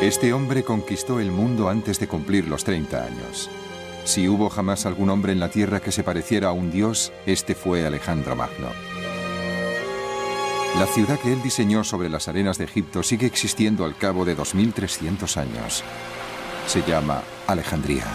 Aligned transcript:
Este 0.00 0.32
hombre 0.32 0.62
conquistó 0.62 1.20
el 1.20 1.30
mundo 1.30 1.68
antes 1.68 2.00
de 2.00 2.08
cumplir 2.08 2.48
los 2.48 2.64
30 2.64 3.04
años. 3.04 3.50
Si 4.04 4.28
hubo 4.28 4.48
jamás 4.48 4.86
algún 4.86 5.10
hombre 5.10 5.32
en 5.32 5.40
la 5.40 5.50
tierra 5.50 5.80
que 5.80 5.92
se 5.92 6.02
pareciera 6.02 6.48
a 6.48 6.52
un 6.52 6.70
dios, 6.70 7.12
este 7.26 7.54
fue 7.54 7.84
Alejandro 7.84 8.34
Magno. 8.34 8.70
La 10.78 10.86
ciudad 10.86 11.18
que 11.18 11.34
él 11.34 11.42
diseñó 11.42 11.84
sobre 11.84 12.08
las 12.08 12.28
arenas 12.28 12.56
de 12.56 12.64
Egipto 12.64 13.02
sigue 13.02 13.26
existiendo 13.26 13.84
al 13.84 13.94
cabo 13.94 14.24
de 14.24 14.34
2300 14.34 15.36
años. 15.36 15.84
Se 16.66 16.80
llama 16.80 17.20
Alejandría. 17.46 18.06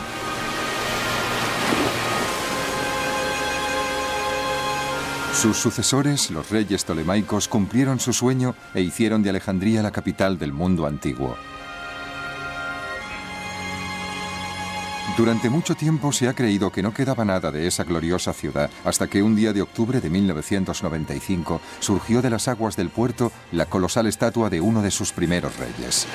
Sus 5.34 5.58
sucesores, 5.58 6.32
los 6.32 6.50
reyes 6.50 6.84
tolemaicos, 6.84 7.48
cumplieron 7.48 8.00
su 8.00 8.12
sueño 8.12 8.56
e 8.74 8.82
hicieron 8.82 9.22
de 9.22 9.30
Alejandría 9.30 9.84
la 9.84 9.92
capital 9.92 10.40
del 10.40 10.52
mundo 10.52 10.88
antiguo. 10.88 11.36
Durante 15.18 15.50
mucho 15.50 15.76
tiempo 15.76 16.12
se 16.12 16.28
ha 16.28 16.34
creído 16.34 16.74
que 16.74 16.84
no 16.84 16.94
quedaba 16.94 17.24
nada 17.24 17.50
de 17.50 17.68
esa 17.68 17.86
gloriosa 17.86 18.34
ciudad 18.34 18.70
hasta 18.84 19.08
que 19.08 19.24
un 19.24 19.34
día 19.34 19.54
de 19.54 19.62
octubre 19.62 20.02
de 20.02 20.10
1995 20.10 21.62
surgió 21.80 22.22
de 22.22 22.30
las 22.30 22.50
aguas 22.50 22.76
del 22.76 22.90
puerto 22.90 23.32
la 23.54 23.66
colosal 23.66 24.08
estatua 24.08 24.50
de 24.50 24.60
uno 24.60 24.82
de 24.82 24.92
sus 24.92 25.14
primeros 25.14 25.56
reyes. 25.58 26.06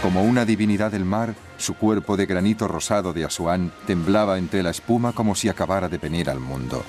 Como 0.00 0.24
una 0.24 0.46
divinidad 0.46 0.90
del 0.90 1.04
mar, 1.04 1.34
su 1.58 1.74
cuerpo 1.74 2.16
de 2.16 2.24
granito 2.24 2.66
rosado 2.66 3.12
de 3.12 3.26
Asuán 3.26 3.70
temblaba 3.86 4.38
entre 4.38 4.62
la 4.62 4.70
espuma 4.70 5.12
como 5.12 5.34
si 5.34 5.50
acabara 5.50 5.90
de 5.90 5.98
venir 5.98 6.30
al 6.30 6.40
mundo. 6.40 6.82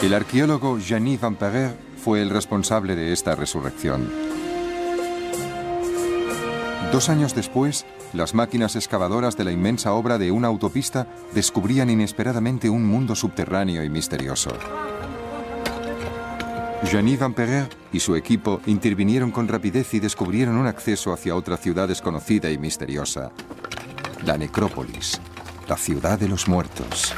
El 0.00 0.14
arqueólogo 0.14 0.78
Jean 0.78 1.18
Van 1.20 1.34
Perrer 1.34 1.74
fue 1.96 2.22
el 2.22 2.30
responsable 2.30 2.94
de 2.94 3.12
esta 3.12 3.34
resurrección. 3.34 4.23
Dos 6.94 7.08
años 7.08 7.34
después, 7.34 7.84
las 8.12 8.34
máquinas 8.34 8.76
excavadoras 8.76 9.36
de 9.36 9.42
la 9.42 9.50
inmensa 9.50 9.92
obra 9.94 10.16
de 10.16 10.30
una 10.30 10.46
autopista 10.46 11.08
descubrían 11.34 11.90
inesperadamente 11.90 12.70
un 12.70 12.86
mundo 12.86 13.16
subterráneo 13.16 13.82
y 13.82 13.90
misterioso. 13.90 14.52
Jean 16.84 17.18
Van 17.18 17.34
Perrer 17.34 17.68
y 17.92 17.98
su 17.98 18.14
equipo 18.14 18.60
intervinieron 18.66 19.32
con 19.32 19.48
rapidez 19.48 19.92
y 19.94 19.98
descubrieron 19.98 20.54
un 20.54 20.68
acceso 20.68 21.12
hacia 21.12 21.34
otra 21.34 21.56
ciudad 21.56 21.88
desconocida 21.88 22.48
y 22.48 22.58
misteriosa, 22.58 23.32
la 24.24 24.38
necrópolis, 24.38 25.20
la 25.66 25.76
ciudad 25.76 26.16
de 26.16 26.28
los 26.28 26.46
muertos. 26.46 27.12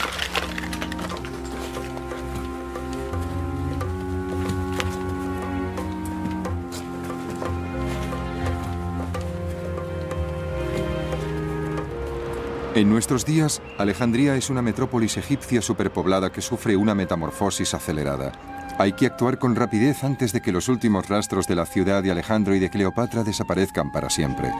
En 12.76 12.90
nuestros 12.90 13.24
días, 13.24 13.62
Alejandría 13.78 14.36
es 14.36 14.50
una 14.50 14.60
metrópolis 14.60 15.16
egipcia 15.16 15.62
superpoblada 15.62 16.30
que 16.30 16.42
sufre 16.42 16.76
una 16.76 16.94
metamorfosis 16.94 17.72
acelerada. 17.72 18.32
Hay 18.76 18.92
que 18.92 19.06
actuar 19.06 19.38
con 19.38 19.56
rapidez 19.56 20.04
antes 20.04 20.34
de 20.34 20.42
que 20.42 20.52
los 20.52 20.68
últimos 20.68 21.08
rastros 21.08 21.46
de 21.46 21.54
la 21.54 21.64
ciudad 21.64 22.02
de 22.02 22.10
Alejandro 22.10 22.54
y 22.54 22.58
de 22.58 22.68
Cleopatra 22.68 23.24
desaparezcan 23.24 23.90
para 23.90 24.10
siempre. 24.10 24.52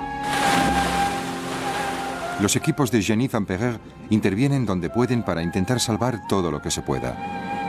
Los 2.41 2.57
equipos 2.57 2.91
de 2.91 3.03
Jenny 3.03 3.29
Van 3.29 3.45
Perrer 3.45 3.79
intervienen 4.09 4.65
donde 4.65 4.89
pueden 4.89 5.23
para 5.23 5.43
intentar 5.43 5.79
salvar 5.79 6.27
todo 6.27 6.51
lo 6.51 6.63
que 6.63 6.71
se 6.71 6.81
pueda. 6.81 7.66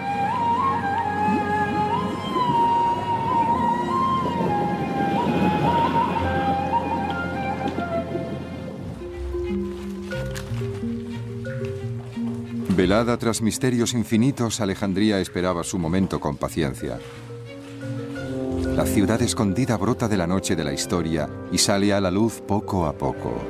Velada 12.88 13.18
tras 13.18 13.42
misterios 13.42 13.94
infinitos, 13.94 14.62
Alejandría 14.62 15.20
esperaba 15.20 15.66
su 15.66 15.78
momento 15.78 16.22
con 16.22 16.38
paciencia. 16.38 16.98
La 18.78 18.86
ciudad 18.86 19.22
escondida 19.22 19.76
brota 19.76 20.08
de 20.08 20.16
la 20.16 20.26
noche 20.26 20.56
de 20.56 20.64
la 20.64 20.72
historia 20.72 21.30
y 21.52 21.58
sale 21.58 21.92
a 21.92 22.00
la 22.00 22.12
luz 22.12 22.42
poco 22.48 22.86
a 22.86 22.94
poco. 22.94 23.42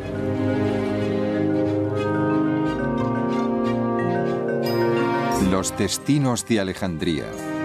Los 5.51 5.77
destinos 5.77 6.43
de 6.47 6.59
Alejandría. 6.59 7.56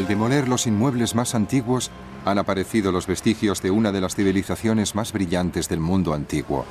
Al 0.00 0.08
demoler 0.08 0.48
los 0.48 0.66
inmuebles 0.66 1.14
más 1.14 1.34
antiguos, 1.34 1.90
han 2.24 2.38
aparecido 2.38 2.90
los 2.90 3.06
vestigios 3.06 3.60
de 3.60 3.70
una 3.70 3.92
de 3.92 4.00
las 4.00 4.14
civilizaciones 4.14 4.94
más 4.94 5.12
brillantes 5.12 5.68
del 5.68 5.80
mundo 5.80 6.14
antiguo. 6.14 6.64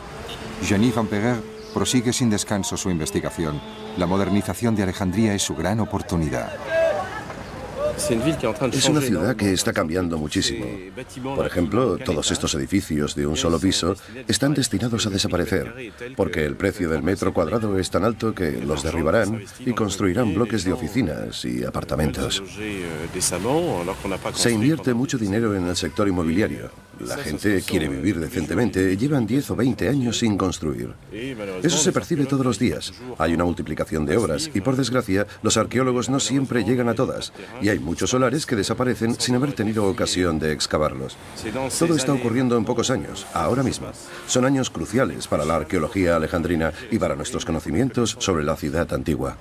Jenny 0.63 0.89
Van 0.89 1.05
Perrer 1.05 1.39
prosigue 1.71 2.11
sin 2.11 2.31
descanso 2.31 2.75
su 2.75 2.89
investigación. 2.89 3.61
La 3.97 4.07
modernización 4.07 4.75
de 4.75 4.81
Alejandría 4.81 5.35
es 5.35 5.43
su 5.43 5.55
gran 5.55 5.79
oportunidad. 5.79 6.78
Es 8.71 8.87
una 8.87 9.01
ciudad 9.01 9.35
que 9.35 9.51
está 9.51 9.73
cambiando 9.73 10.17
muchísimo. 10.17 10.65
Por 11.35 11.45
ejemplo, 11.45 11.97
todos 11.97 12.31
estos 12.31 12.55
edificios 12.55 13.13
de 13.13 13.27
un 13.27 13.35
solo 13.35 13.59
piso 13.59 13.95
están 14.27 14.53
destinados 14.53 15.05
a 15.05 15.09
desaparecer, 15.09 15.91
porque 16.15 16.45
el 16.45 16.55
precio 16.55 16.89
del 16.89 17.03
metro 17.03 17.33
cuadrado 17.33 17.77
es 17.77 17.89
tan 17.89 18.05
alto 18.05 18.33
que 18.33 18.51
los 18.51 18.83
derribarán 18.83 19.43
y 19.59 19.73
construirán 19.73 20.33
bloques 20.33 20.63
de 20.63 20.71
oficinas 20.71 21.43
y 21.43 21.63
apartamentos. 21.65 22.41
Se 24.33 24.51
invierte 24.51 24.93
mucho 24.93 25.17
dinero 25.17 25.55
en 25.55 25.67
el 25.67 25.75
sector 25.75 26.07
inmobiliario. 26.07 26.71
La 26.99 27.17
gente 27.17 27.61
quiere 27.65 27.87
vivir 27.87 28.19
decentemente, 28.19 28.97
llevan 28.97 29.25
10 29.25 29.51
o 29.51 29.55
20 29.55 29.87
años 29.87 30.19
sin 30.19 30.37
construir. 30.37 30.93
Eso 31.63 31.77
se 31.77 31.91
percibe 31.91 32.25
todos 32.25 32.45
los 32.45 32.59
días. 32.59 32.93
Hay 33.17 33.33
una 33.33 33.45
multiplicación 33.45 34.05
de 34.05 34.17
obras 34.17 34.49
y 34.53 34.61
por 34.61 34.75
desgracia 34.75 35.25
los 35.41 35.57
arqueólogos 35.57 36.09
no 36.09 36.19
siempre 36.19 36.63
llegan 36.63 36.89
a 36.89 36.95
todas 36.95 37.31
y 37.61 37.69
hay 37.69 37.79
muchos 37.89 38.11
solares 38.11 38.45
que 38.45 38.55
desaparecen 38.55 39.19
sin 39.19 39.33
haber 39.33 39.53
tenido 39.53 39.87
ocasión 39.87 40.37
de 40.37 40.51
excavarlos. 40.51 41.17
Todo 41.79 41.95
está 41.95 42.13
ocurriendo 42.13 42.55
en 42.55 42.63
pocos 42.63 42.91
años, 42.91 43.25
ahora 43.33 43.63
mismo. 43.63 43.87
Son 44.27 44.45
años 44.45 44.69
cruciales 44.69 45.27
para 45.27 45.43
la 45.43 45.55
arqueología 45.55 46.15
alejandrina 46.15 46.71
y 46.91 46.99
para 46.99 47.15
nuestros 47.15 47.45
conocimientos 47.45 48.15
sobre 48.19 48.43
la 48.43 48.55
ciudad 48.55 48.93
antigua. 48.93 49.37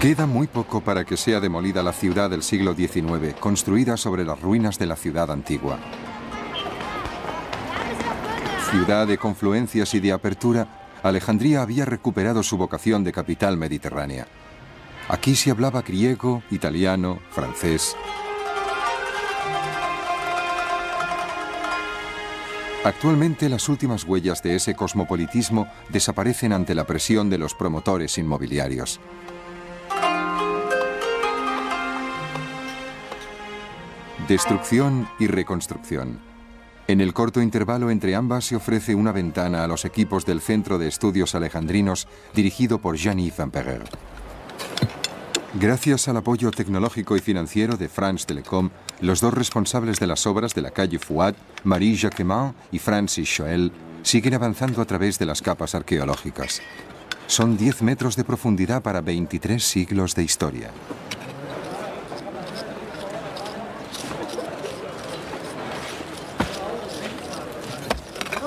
Queda 0.00 0.24
muy 0.24 0.46
poco 0.46 0.80
para 0.80 1.04
que 1.04 1.18
sea 1.18 1.38
demolida 1.38 1.82
la 1.82 1.92
ciudad 1.92 2.30
del 2.30 2.42
siglo 2.42 2.74
XIX, 2.74 3.34
construida 3.38 3.98
sobre 3.98 4.24
las 4.24 4.40
ruinas 4.40 4.78
de 4.78 4.86
la 4.86 4.96
ciudad 4.96 5.30
antigua. 5.30 5.78
Ciudad 8.70 9.06
de 9.06 9.18
confluencias 9.18 9.92
y 9.94 10.00
de 10.00 10.12
apertura, 10.12 10.77
Alejandría 11.02 11.62
había 11.62 11.84
recuperado 11.84 12.42
su 12.42 12.56
vocación 12.56 13.04
de 13.04 13.12
capital 13.12 13.56
mediterránea. 13.56 14.26
Aquí 15.08 15.36
se 15.36 15.50
hablaba 15.50 15.82
griego, 15.82 16.42
italiano, 16.50 17.18
francés. 17.30 17.96
Actualmente 22.84 23.48
las 23.48 23.68
últimas 23.68 24.04
huellas 24.04 24.42
de 24.42 24.54
ese 24.54 24.74
cosmopolitismo 24.74 25.68
desaparecen 25.88 26.52
ante 26.52 26.74
la 26.74 26.84
presión 26.84 27.28
de 27.28 27.38
los 27.38 27.54
promotores 27.54 28.18
inmobiliarios. 28.18 29.00
Destrucción 34.28 35.08
y 35.18 35.26
reconstrucción. 35.26 36.27
En 36.88 37.02
el 37.02 37.12
corto 37.12 37.42
intervalo 37.42 37.90
entre 37.90 38.14
ambas 38.14 38.46
se 38.46 38.56
ofrece 38.56 38.94
una 38.94 39.12
ventana 39.12 39.62
a 39.62 39.66
los 39.66 39.84
equipos 39.84 40.24
del 40.24 40.40
Centro 40.40 40.78
de 40.78 40.88
Estudios 40.88 41.34
Alejandrinos 41.34 42.08
dirigido 42.32 42.78
por 42.78 42.96
Jean-Yves. 42.96 43.36
Gracias 45.60 46.08
al 46.08 46.16
apoyo 46.16 46.50
tecnológico 46.50 47.14
y 47.14 47.20
financiero 47.20 47.76
de 47.76 47.90
France 47.90 48.24
Telecom, 48.24 48.70
los 49.02 49.20
dos 49.20 49.34
responsables 49.34 50.00
de 50.00 50.06
las 50.06 50.26
obras 50.26 50.54
de 50.54 50.62
la 50.62 50.70
calle 50.70 50.98
Fouad, 50.98 51.34
Marie 51.62 51.94
Jacquemin 51.94 52.54
y 52.72 52.78
Francis 52.78 53.28
Choel, 53.28 53.70
siguen 54.02 54.32
avanzando 54.32 54.80
a 54.80 54.86
través 54.86 55.18
de 55.18 55.26
las 55.26 55.42
capas 55.42 55.74
arqueológicas. 55.74 56.62
Son 57.26 57.58
10 57.58 57.82
metros 57.82 58.16
de 58.16 58.24
profundidad 58.24 58.80
para 58.80 59.02
23 59.02 59.62
siglos 59.62 60.14
de 60.14 60.22
historia. 60.22 60.70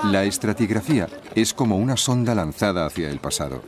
La 0.05 0.23
estratigrafía 0.23 1.07
es 1.35 1.53
como 1.53 1.77
una 1.77 1.95
sonda 1.95 2.33
lanzada 2.33 2.87
hacia 2.87 3.09
el 3.09 3.19
pasado. 3.19 3.61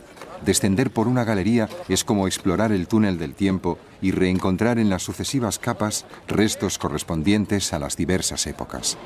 Descender 0.44 0.90
por 0.90 1.06
una 1.06 1.22
galería 1.22 1.68
es 1.88 2.02
como 2.02 2.26
explorar 2.26 2.72
el 2.72 2.88
túnel 2.88 3.18
del 3.18 3.34
tiempo 3.34 3.78
y 4.02 4.10
reencontrar 4.10 4.80
en 4.80 4.90
las 4.90 5.04
sucesivas 5.04 5.60
capas 5.60 6.06
restos 6.26 6.76
correspondientes 6.76 7.72
a 7.72 7.78
las 7.78 7.96
diversas 7.96 8.48
épocas. 8.48 8.98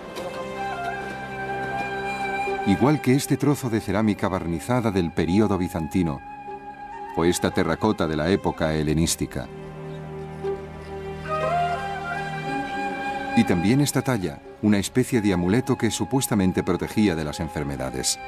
Igual 2.66 3.02
que 3.02 3.14
este 3.14 3.36
trozo 3.36 3.68
de 3.68 3.80
cerámica 3.80 4.28
barnizada 4.28 4.90
del 4.90 5.12
período 5.12 5.58
bizantino 5.58 6.20
o 7.14 7.24
esta 7.26 7.50
terracota 7.50 8.06
de 8.06 8.16
la 8.16 8.30
época 8.30 8.74
helenística. 8.74 9.46
Y 13.36 13.44
también 13.44 13.82
esta 13.82 14.02
talla, 14.02 14.40
una 14.62 14.78
especie 14.78 15.20
de 15.20 15.32
amuleto 15.32 15.76
que 15.76 15.90
supuestamente 15.90 16.62
protegía 16.62 17.14
de 17.14 17.24
las 17.24 17.40
enfermedades. 17.40 18.18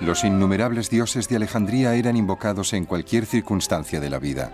Los 0.00 0.24
innumerables 0.24 0.88
dioses 0.88 1.28
de 1.28 1.36
Alejandría 1.36 1.94
eran 1.94 2.16
invocados 2.16 2.72
en 2.72 2.86
cualquier 2.86 3.26
circunstancia 3.26 4.00
de 4.00 4.10
la 4.10 4.18
vida. 4.18 4.50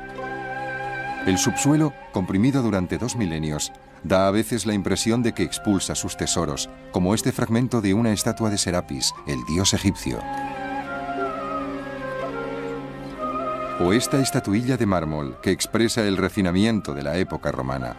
El 1.26 1.38
subsuelo, 1.38 1.92
comprimido 2.12 2.62
durante 2.62 2.98
dos 2.98 3.16
milenios, 3.16 3.72
da 4.02 4.28
a 4.28 4.30
veces 4.30 4.66
la 4.66 4.74
impresión 4.74 5.22
de 5.22 5.32
que 5.32 5.42
expulsa 5.42 5.94
sus 5.94 6.16
tesoros, 6.16 6.68
como 6.92 7.14
este 7.14 7.32
fragmento 7.32 7.80
de 7.80 7.94
una 7.94 8.12
estatua 8.12 8.50
de 8.50 8.58
Serapis, 8.58 9.12
el 9.26 9.38
dios 9.46 9.74
egipcio. 9.74 10.18
O 13.80 13.92
esta 13.92 14.20
estatuilla 14.20 14.76
de 14.76 14.86
mármol 14.86 15.38
que 15.42 15.50
expresa 15.50 16.02
el 16.02 16.16
refinamiento 16.16 16.94
de 16.94 17.02
la 17.02 17.18
época 17.18 17.52
romana. 17.52 17.94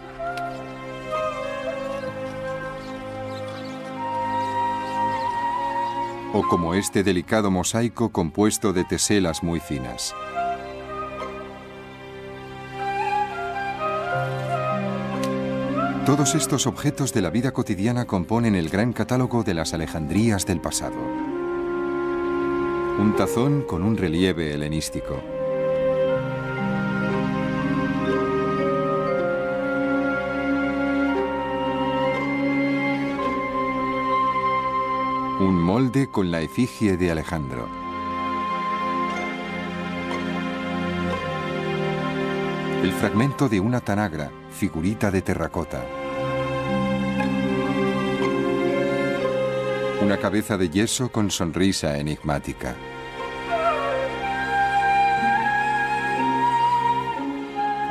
O 6.38 6.44
como 6.44 6.76
este 6.76 7.04
delicado 7.04 7.50
mosaico 7.50 8.10
compuesto 8.10 8.72
de 8.72 8.84
teselas 8.84 9.42
muy 9.42 9.60
finas. 9.60 10.14
Todos 16.06 16.36
estos 16.36 16.68
objetos 16.68 17.12
de 17.12 17.22
la 17.22 17.32
vida 17.32 17.52
cotidiana 17.54 18.06
componen 18.06 18.54
el 18.54 18.70
gran 18.70 18.94
catálogo 18.94 19.44
de 19.44 19.56
las 19.56 19.74
Alejandrías 19.74 20.46
del 20.46 20.62
pasado. 20.62 20.96
Un 23.00 23.16
tazón 23.18 23.64
con 23.64 23.82
un 23.82 23.98
relieve 23.98 24.54
helenístico. 24.54 25.37
Molde 35.68 36.08
con 36.08 36.32
la 36.32 36.40
efigie 36.40 36.96
de 36.96 37.12
Alejandro. 37.12 37.68
El 42.82 42.94
fragmento 42.94 43.50
de 43.50 43.60
una 43.60 43.82
tanagra, 43.82 44.32
figurita 44.50 45.12
de 45.12 45.22
terracota. 45.22 45.86
Una 50.02 50.18
cabeza 50.18 50.58
de 50.58 50.70
yeso 50.70 51.12
con 51.12 51.30
sonrisa 51.30 51.98
enigmática. 51.98 52.74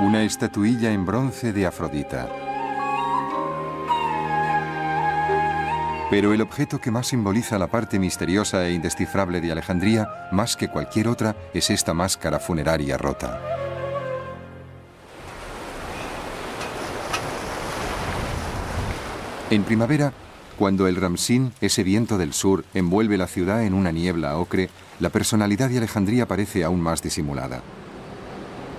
Una 0.01 0.23
estatuilla 0.23 0.93
en 0.93 1.05
bronce 1.05 1.53
de 1.53 1.67
Afrodita. 1.67 2.46
Pero 6.09 6.33
el 6.33 6.41
objeto 6.41 6.81
que 6.81 6.93
más 6.93 7.09
simboliza 7.09 7.59
la 7.59 7.67
parte 7.67 7.99
misteriosa 7.99 8.65
e 8.65 8.73
indescifrable 8.73 9.41
de 9.41 9.51
Alejandría, 9.51 10.09
más 10.31 10.57
que 10.57 10.69
cualquier 10.69 11.09
otra, 11.09 11.35
es 11.53 11.69
esta 11.71 11.95
máscara 11.95 12.39
funeraria 12.39 12.97
rota. 12.97 13.41
En 19.51 19.65
primavera, 19.65 20.13
cuando 20.57 20.87
el 20.87 20.95
Ramsín, 20.95 21.53
ese 21.61 21.83
viento 21.83 22.19
del 22.19 22.33
sur, 22.33 22.65
envuelve 22.73 23.19
la 23.19 23.27
ciudad 23.27 23.65
en 23.65 23.75
una 23.75 23.91
niebla 23.91 24.39
ocre, 24.39 24.71
la 25.01 25.11
personalidad 25.11 25.71
de 25.71 25.79
Alejandría 25.79 26.27
parece 26.27 26.63
aún 26.63 26.81
más 26.81 27.03
disimulada. 27.03 27.63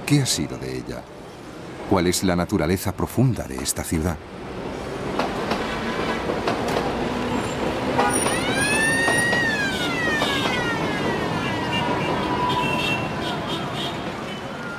¿Qué 0.05 0.21
ha 0.21 0.25
sido 0.25 0.57
de 0.57 0.77
ella? 0.77 1.03
¿Cuál 1.89 2.07
es 2.07 2.23
la 2.23 2.37
naturaleza 2.37 2.93
profunda 2.95 3.43
de 3.43 3.57
esta 3.57 3.83
ciudad? 3.83 4.17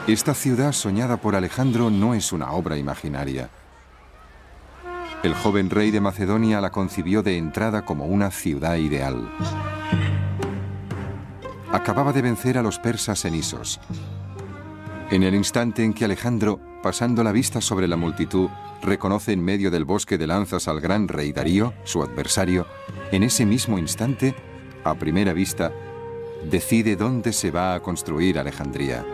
Esta 0.09 0.33
ciudad 0.33 0.73
soñada 0.73 1.19
por 1.19 1.37
Alejandro 1.37 1.91
no 1.91 2.15
es 2.15 2.33
una 2.33 2.53
obra 2.53 2.79
imaginaria. 2.79 3.51
El 5.23 5.35
joven 5.35 5.69
rey 5.69 5.91
de 5.91 6.01
Macedonia 6.01 6.63
la 6.63 6.71
concibió 6.71 7.23
de 7.23 7.37
entrada 7.37 7.85
como 7.85 8.07
una 8.07 8.31
ciudad 8.31 8.77
ideal. 8.77 9.31
Acababa 11.71 12.15
de 12.15 12.23
vencer 12.23 12.57
a 12.57 12.63
los 12.63 12.79
persas 12.79 13.27
en 13.27 13.35
Isos. 13.35 13.81
En 15.11 15.25
el 15.25 15.35
instante 15.35 15.85
en 15.85 15.93
que 15.93 16.07
Alejandro, 16.07 16.59
pasando 16.83 17.23
la 17.23 17.31
vista 17.31 17.61
sobre 17.61 17.87
la 17.87 17.99
multitud, 17.99 18.49
reconoce 18.83 19.33
en 19.33 19.45
medio 19.45 19.71
del 19.71 19.85
bosque 19.85 20.17
de 20.17 20.27
lanzas 20.27 20.69
al 20.69 20.81
gran 20.81 21.07
rey 21.07 21.33
Darío, 21.33 21.75
su 21.85 22.03
adversario, 22.03 22.67
en 23.13 23.25
ese 23.25 23.45
mismo 23.45 23.79
instante, 23.79 24.35
a 24.85 24.95
primera 24.95 25.35
vista, 25.35 25.71
decide 26.51 26.97
dónde 26.97 27.35
se 27.35 27.51
va 27.51 27.75
a 27.75 27.81
construir 27.81 28.39
Alejandría. 28.39 29.05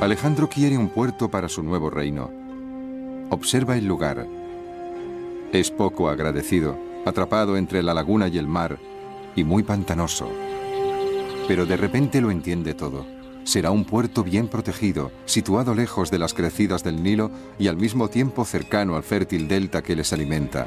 Alejandro 0.00 0.46
quiere 0.46 0.76
un 0.76 0.90
puerto 0.90 1.30
para 1.30 1.48
su 1.48 1.62
nuevo 1.62 1.88
reino. 1.88 2.30
Observa 3.30 3.78
el 3.78 3.86
lugar. 3.86 4.26
Es 5.52 5.70
poco 5.70 6.10
agradecido, 6.10 6.76
atrapado 7.06 7.56
entre 7.56 7.82
la 7.82 7.94
laguna 7.94 8.28
y 8.28 8.36
el 8.36 8.46
mar, 8.46 8.78
y 9.34 9.42
muy 9.42 9.62
pantanoso. 9.62 10.30
Pero 11.48 11.64
de 11.64 11.78
repente 11.78 12.20
lo 12.20 12.30
entiende 12.30 12.74
todo. 12.74 13.06
Será 13.44 13.70
un 13.70 13.86
puerto 13.86 14.22
bien 14.22 14.48
protegido, 14.48 15.12
situado 15.24 15.74
lejos 15.74 16.10
de 16.10 16.18
las 16.18 16.34
crecidas 16.34 16.84
del 16.84 17.02
Nilo 17.02 17.30
y 17.58 17.68
al 17.68 17.78
mismo 17.78 18.08
tiempo 18.08 18.44
cercano 18.44 18.96
al 18.96 19.02
fértil 19.02 19.48
delta 19.48 19.82
que 19.82 19.96
les 19.96 20.12
alimenta. 20.12 20.66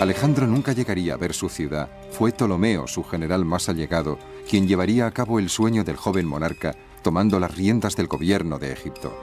Alejandro 0.00 0.46
nunca 0.46 0.72
llegaría 0.74 1.14
a 1.14 1.16
ver 1.16 1.34
su 1.34 1.48
ciudad. 1.48 1.88
Fue 2.12 2.30
Ptolomeo, 2.30 2.86
su 2.86 3.02
general 3.02 3.44
más 3.44 3.68
allegado, 3.68 4.16
quien 4.48 4.68
llevaría 4.68 5.08
a 5.08 5.10
cabo 5.10 5.40
el 5.40 5.48
sueño 5.48 5.82
del 5.82 5.96
joven 5.96 6.26
monarca 6.26 6.76
tomando 7.06 7.38
las 7.38 7.56
riendas 7.56 7.94
del 7.94 8.08
gobierno 8.08 8.58
de 8.58 8.72
Egipto. 8.72 9.16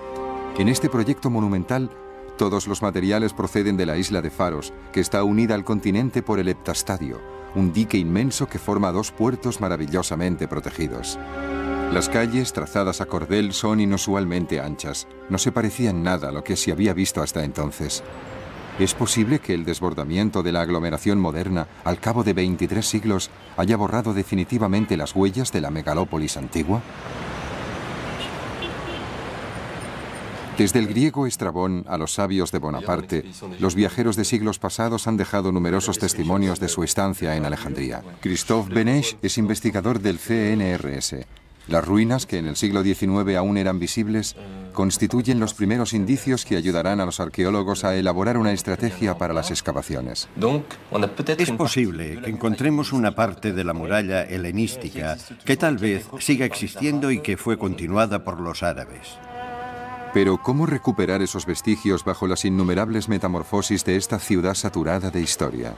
En 0.57 0.69
este 0.69 0.87
proyecto 0.87 1.29
monumental, 1.29 1.89
todos 2.37 2.65
los 2.65 2.81
materiales 2.81 3.33
proceden 3.33 3.75
de 3.75 3.85
la 3.85 3.97
isla 3.97 4.21
de 4.21 4.29
Faros, 4.29 4.71
que 4.93 5.01
está 5.01 5.21
unida 5.25 5.53
al 5.53 5.65
continente 5.65 6.23
por 6.23 6.39
el 6.39 6.47
Heptastadio, 6.47 7.19
un 7.55 7.73
dique 7.73 7.97
inmenso 7.97 8.47
que 8.47 8.57
forma 8.57 8.93
dos 8.93 9.11
puertos 9.11 9.59
maravillosamente 9.59 10.47
protegidos. 10.47 11.19
Las 11.91 12.07
calles, 12.07 12.53
trazadas 12.53 13.01
a 13.01 13.05
cordel, 13.05 13.51
son 13.51 13.81
inusualmente 13.81 14.61
anchas. 14.61 15.05
No 15.29 15.37
se 15.37 15.51
parecían 15.51 16.03
nada 16.03 16.29
a 16.29 16.31
lo 16.31 16.41
que 16.41 16.55
se 16.55 16.71
había 16.71 16.93
visto 16.93 17.21
hasta 17.21 17.43
entonces. 17.43 18.01
¿Es 18.79 18.93
posible 18.93 19.39
que 19.39 19.53
el 19.53 19.65
desbordamiento 19.65 20.41
de 20.41 20.53
la 20.53 20.61
aglomeración 20.61 21.19
moderna, 21.19 21.67
al 21.83 21.99
cabo 21.99 22.23
de 22.23 22.31
23 22.31 22.85
siglos, 22.85 23.29
haya 23.57 23.75
borrado 23.75 24.13
definitivamente 24.13 24.95
las 24.95 25.13
huellas 25.13 25.51
de 25.51 25.59
la 25.59 25.69
megalópolis 25.69 26.37
antigua? 26.37 26.81
Desde 30.57 30.79
el 30.79 30.87
griego 30.87 31.25
Estrabón 31.25 31.83
a 31.87 31.97
los 31.97 32.13
sabios 32.13 32.51
de 32.51 32.59
Bonaparte, 32.59 33.25
los 33.59 33.75
viajeros 33.75 34.15
de 34.15 34.25
siglos 34.25 34.59
pasados 34.59 35.07
han 35.07 35.17
dejado 35.17 35.51
numerosos 35.51 35.97
testimonios 35.97 36.59
de 36.59 36.69
su 36.69 36.83
estancia 36.83 37.35
en 37.35 37.45
Alejandría. 37.45 38.03
Christophe 38.21 38.73
Benesch 38.73 39.17
es 39.21 39.37
investigador 39.37 39.99
del 39.99 40.19
CNRS. 40.19 41.25
Las 41.67 41.85
ruinas, 41.85 42.25
que 42.25 42.37
en 42.37 42.47
el 42.47 42.55
siglo 42.57 42.83
XIX 42.83 43.35
aún 43.37 43.57
eran 43.57 43.79
visibles, 43.79 44.35
constituyen 44.73 45.39
los 45.39 45.53
primeros 45.53 45.93
indicios 45.93 46.45
que 46.45 46.57
ayudarán 46.57 46.99
a 46.99 47.05
los 47.05 47.19
arqueólogos 47.19 47.85
a 47.85 47.95
elaborar 47.95 48.37
una 48.37 48.51
estrategia 48.51 49.17
para 49.17 49.33
las 49.33 49.49
excavaciones. 49.49 50.27
Es 51.37 51.51
posible 51.51 52.21
que 52.21 52.29
encontremos 52.29 52.91
una 52.91 53.15
parte 53.15 53.53
de 53.53 53.63
la 53.63 53.73
muralla 53.73 54.23
helenística 54.23 55.17
que 55.45 55.57
tal 55.57 55.77
vez 55.77 56.05
siga 56.19 56.45
existiendo 56.45 57.11
y 57.11 57.21
que 57.21 57.37
fue 57.37 57.57
continuada 57.57 58.23
por 58.25 58.41
los 58.41 58.61
árabes. 58.61 59.17
Pero 60.13 60.37
¿cómo 60.37 60.67
recuperar 60.67 61.23
esos 61.23 61.45
vestigios 61.47 62.03
bajo 62.03 62.27
las 62.27 62.45
innumerables 62.45 63.09
metamorfosis 63.09 63.83
de 63.83 63.95
esta 63.95 64.19
ciudad 64.19 64.53
saturada 64.53 65.09
de 65.09 65.21
historia? 65.21 65.73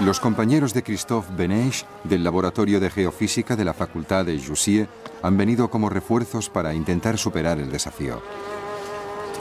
Los 0.00 0.20
compañeros 0.20 0.74
de 0.74 0.82
Christophe 0.82 1.32
Benesch 1.34 1.86
del 2.02 2.22
Laboratorio 2.22 2.78
de 2.78 2.90
Geofísica 2.90 3.56
de 3.56 3.64
la 3.64 3.72
Facultad 3.72 4.26
de 4.26 4.38
Jussieu 4.38 4.86
han 5.22 5.38
venido 5.38 5.70
como 5.70 5.88
refuerzos 5.88 6.50
para 6.50 6.74
intentar 6.74 7.16
superar 7.16 7.58
el 7.58 7.70
desafío. 7.70 8.20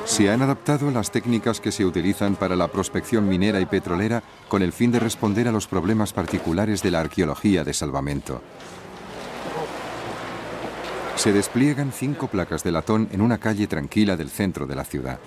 Se 0.05 0.29
han 0.29 0.41
adaptado 0.41 0.91
las 0.91 1.11
técnicas 1.11 1.59
que 1.59 1.71
se 1.71 1.85
utilizan 1.85 2.35
para 2.35 2.55
la 2.55 2.67
prospección 2.67 3.27
minera 3.27 3.59
y 3.59 3.65
petrolera 3.65 4.21
con 4.47 4.61
el 4.61 4.71
fin 4.71 4.91
de 4.91 4.99
responder 4.99 5.47
a 5.47 5.51
los 5.51 5.67
problemas 5.67 6.13
particulares 6.13 6.81
de 6.83 6.91
la 6.91 7.01
arqueología 7.01 7.63
de 7.63 7.73
salvamento. 7.73 8.41
Se 11.15 11.31
despliegan 11.31 11.91
cinco 11.91 12.27
placas 12.27 12.63
de 12.63 12.71
latón 12.71 13.07
en 13.11 13.21
una 13.21 13.37
calle 13.37 13.67
tranquila 13.67 14.17
del 14.17 14.29
centro 14.29 14.65
de 14.65 14.75
la 14.75 14.83
ciudad. 14.83 15.19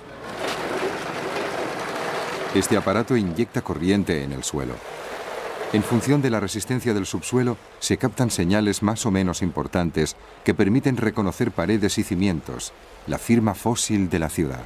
Este 2.54 2.76
aparato 2.76 3.16
inyecta 3.16 3.62
corriente 3.62 4.22
en 4.22 4.32
el 4.32 4.42
suelo. 4.42 4.74
En 5.72 5.82
función 5.82 6.22
de 6.22 6.30
la 6.30 6.40
resistencia 6.40 6.94
del 6.94 7.06
subsuelo, 7.06 7.56
se 7.80 7.98
captan 7.98 8.30
señales 8.30 8.82
más 8.82 9.04
o 9.04 9.10
menos 9.10 9.42
importantes 9.42 10.16
que 10.44 10.54
permiten 10.54 10.96
reconocer 10.96 11.50
paredes 11.50 11.98
y 11.98 12.02
cimientos, 12.02 12.72
la 13.06 13.18
firma 13.18 13.54
fósil 13.54 14.08
de 14.08 14.18
la 14.18 14.28
ciudad. 14.28 14.62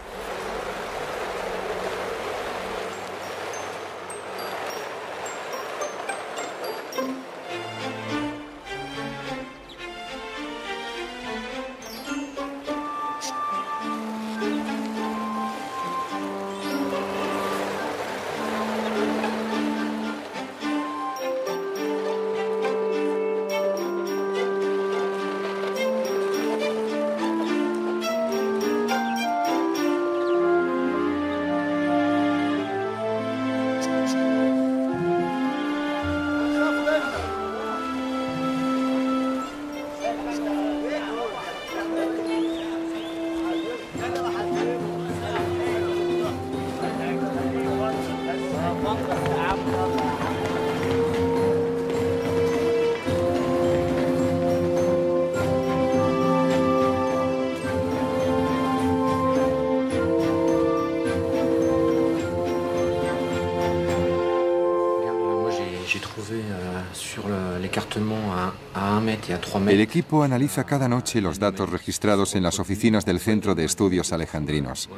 Equipo 69.91 70.23
analiza 70.23 70.63
cada 70.63 70.89
noche 70.89 71.21
los 71.21 71.41
datos 71.41 71.69
registrados 71.69 72.37
en 72.37 72.45
las 72.45 72.61
oficinas 72.61 73.05
del 73.05 73.19
Centro 73.19 73.57
de 73.57 73.65
Estudios 73.65 74.13
Alejandrinos. 74.13 74.89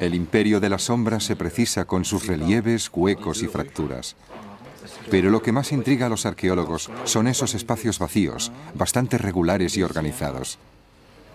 El 0.00 0.14
imperio 0.14 0.58
de 0.58 0.68
las 0.70 0.82
sombras 0.84 1.24
se 1.24 1.36
precisa 1.36 1.84
con 1.84 2.06
sus 2.06 2.26
relieves, 2.26 2.90
huecos 2.94 3.42
y 3.42 3.46
fracturas. 3.46 4.16
Pero 5.10 5.28
lo 5.28 5.42
que 5.42 5.52
más 5.52 5.70
intriga 5.70 6.06
a 6.06 6.08
los 6.08 6.24
arqueólogos 6.24 6.90
son 7.04 7.26
esos 7.26 7.54
espacios 7.54 7.98
vacíos, 7.98 8.52
bastante 8.74 9.18
regulares 9.18 9.76
y 9.76 9.82
organizados. 9.82 10.58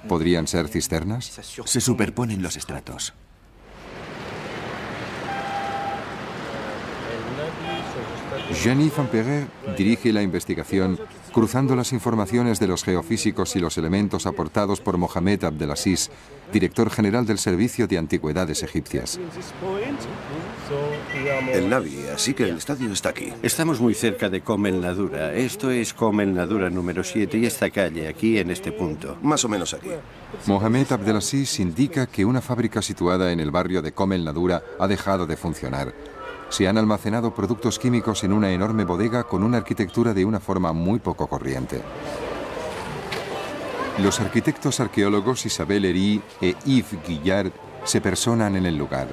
¿Podrían 0.09 0.47
ser 0.47 0.69
cisternas? 0.69 1.39
Se 1.65 1.81
superponen 1.81 2.41
los 2.41 2.57
estratos. 2.57 3.13
Jenny 8.53 8.91
Van 8.95 9.07
Perret 9.07 9.47
dirige 9.77 10.11
la 10.11 10.21
investigación 10.21 10.99
cruzando 11.31 11.75
las 11.75 11.93
informaciones 11.93 12.59
de 12.59 12.67
los 12.67 12.83
geofísicos 12.83 13.55
y 13.55 13.59
los 13.59 13.77
elementos 13.77 14.25
aportados 14.25 14.81
por 14.81 14.97
Mohamed 14.97 15.45
Abdelaziz, 15.45 16.09
director 16.51 16.89
general 16.89 17.25
del 17.25 17.37
Servicio 17.37 17.87
de 17.87 17.97
Antigüedades 17.97 18.63
Egipcias. 18.63 19.19
El 21.53 21.69
Navi, 21.69 22.05
así 22.13 22.33
que 22.33 22.43
el 22.43 22.57
estadio 22.57 22.91
está 22.91 23.09
aquí. 23.09 23.33
Estamos 23.41 23.79
muy 23.79 23.93
cerca 23.93 24.29
de 24.29 24.41
Comel 24.41 24.81
Nadura. 24.81 25.33
Esto 25.33 25.71
es 25.71 25.93
Comel 25.93 26.33
Nadura 26.33 26.69
número 26.69 27.03
7 27.03 27.37
y 27.37 27.45
esta 27.45 27.69
calle, 27.69 28.07
aquí 28.07 28.37
en 28.37 28.51
este 28.51 28.71
punto. 28.71 29.17
Más 29.21 29.43
o 29.45 29.49
menos 29.49 29.73
aquí. 29.73 29.89
Mohamed 30.47 30.91
Abdelaziz 30.91 31.59
indica 31.59 32.07
que 32.07 32.25
una 32.25 32.41
fábrica 32.41 32.81
situada 32.81 33.31
en 33.31 33.39
el 33.39 33.51
barrio 33.51 33.81
de 33.81 33.93
Comel 33.93 34.25
Nadura 34.25 34.63
ha 34.79 34.87
dejado 34.87 35.25
de 35.25 35.37
funcionar 35.37 35.93
se 36.51 36.67
han 36.67 36.77
almacenado 36.77 37.33
productos 37.33 37.79
químicos 37.79 38.23
en 38.23 38.33
una 38.33 38.51
enorme 38.51 38.83
bodega 38.83 39.23
con 39.23 39.41
una 39.41 39.57
arquitectura 39.57 40.13
de 40.13 40.25
una 40.25 40.39
forma 40.39 40.73
muy 40.73 40.99
poco 40.99 41.27
corriente. 41.27 41.81
Los 43.99 44.19
arquitectos 44.19 44.79
arqueólogos 44.79 45.45
Isabel 45.45 45.85
Hery 45.85 46.21
e 46.41 46.55
Yves 46.65 46.97
Guillard 47.07 47.51
se 47.85 48.01
personan 48.01 48.55
en 48.57 48.65
el 48.65 48.77
lugar. 48.77 49.07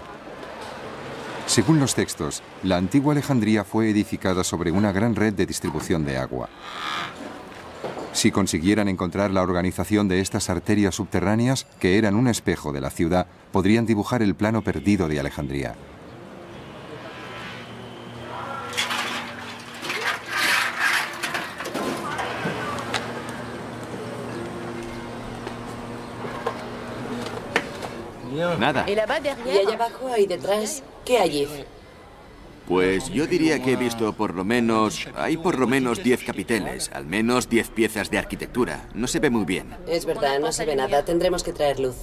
Según 1.47 1.78
los 1.78 1.95
textos, 1.95 2.42
la 2.64 2.76
antigua 2.76 3.12
Alejandría 3.12 3.64
fue 3.64 3.88
edificada 3.88 4.45
sobre 4.45 4.71
una 4.71 4.92
gran 4.92 5.14
red 5.14 5.33
de 5.33 5.47
distribución 5.47 6.04
de 6.04 6.18
agua. 6.18 6.49
Si 8.12 8.33
consiguieran 8.33 8.88
encontrar 8.88 9.30
la 9.30 9.42
organización 9.42 10.09
de 10.09 10.21
estas 10.21 10.50
arterias 10.50 10.97
subterráneas, 10.97 11.66
que 11.78 11.99
eran 11.99 12.16
un 12.16 12.26
espejo 12.26 12.73
de 12.73 12.80
la 12.80 12.90
ciudad, 12.90 13.26
podrían 13.52 13.87
dibujar 13.87 14.23
el 14.23 14.35
plano 14.35 14.62
perdido 14.62 15.07
de 15.07 15.21
Alejandría. 15.21 15.76
Nada. 28.59 28.85
Y 28.88 28.92
allá 28.92 29.75
abajo, 29.75 30.09
ahí 30.12 30.26
detrás, 30.26 30.83
¿qué 31.04 31.18
hay? 31.18 31.49
Pues 32.66 33.09
yo 33.09 33.26
diría 33.26 33.62
que 33.62 33.73
he 33.73 33.76
visto 33.76 34.12
por 34.12 34.35
lo 34.35 34.45
menos... 34.45 35.09
Hay 35.16 35.38
por 35.38 35.59
lo 35.59 35.66
menos 35.66 36.02
10 36.02 36.23
capiteles, 36.25 36.90
al 36.92 37.07
menos 37.07 37.49
10 37.49 37.71
piezas 37.71 38.11
de 38.11 38.18
arquitectura. 38.18 38.88
No 38.95 39.07
se 39.07 39.21
ve 39.21 39.30
muy 39.30 39.47
bien. 39.47 39.75
Es 39.87 40.04
verdad, 40.04 40.38
no 40.38 40.52
se 40.52 40.66
ve 40.66 40.76
nada. 40.76 41.02
Tendremos 41.02 41.42
que 41.42 41.54
traer 41.54 41.80
luz. 41.80 41.97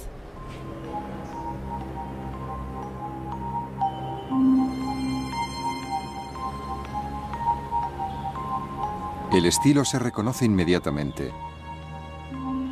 El 9.32 9.44
estilo 9.44 9.84
se 9.84 9.98
reconoce 9.98 10.46
inmediatamente. 10.46 11.30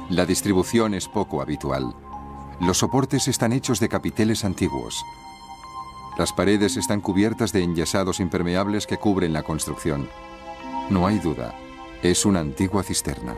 La 0.09 0.27
distribución 0.27 0.95
es 0.95 1.09
poco 1.09 1.43
habitual. 1.43 1.95
Los 2.61 2.79
soportes 2.79 3.29
están 3.29 3.53
hechos 3.53 3.81
de 3.81 3.89
capiteles 3.89 4.45
antiguos. 4.45 5.05
Las 6.17 6.33
paredes 6.33 6.77
están 6.77 7.01
cubiertas 7.01 7.53
de 7.53 7.63
enyesados 7.63 8.21
impermeables 8.21 8.87
que 8.87 8.99
cubren 8.99 9.33
la 9.33 9.43
construcción. 9.43 10.09
No 10.89 11.07
hay 11.07 11.19
duda, 11.19 11.59
es 12.03 12.25
una 12.25 12.41
antigua 12.41 12.83
cisterna. 12.83 13.35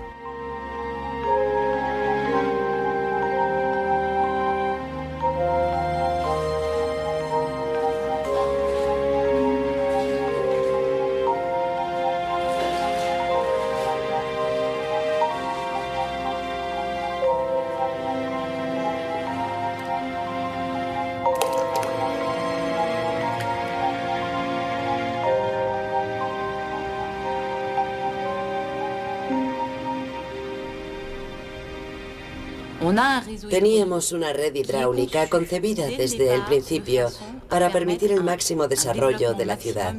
Teníamos 33.51 34.13
una 34.13 34.33
red 34.33 34.55
hidráulica 34.55 35.29
concebida 35.29 35.87
desde 35.87 36.35
el 36.35 36.43
principio 36.45 37.11
para 37.49 37.71
permitir 37.71 38.13
el 38.13 38.23
máximo 38.25 38.69
desarrollo 38.69 39.35
de 39.35 39.47
la 39.47 39.57
ciudad. 39.57 39.95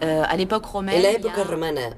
En 0.00 1.02
la 1.02 1.10
época 1.10 1.44
romana, 1.44 1.96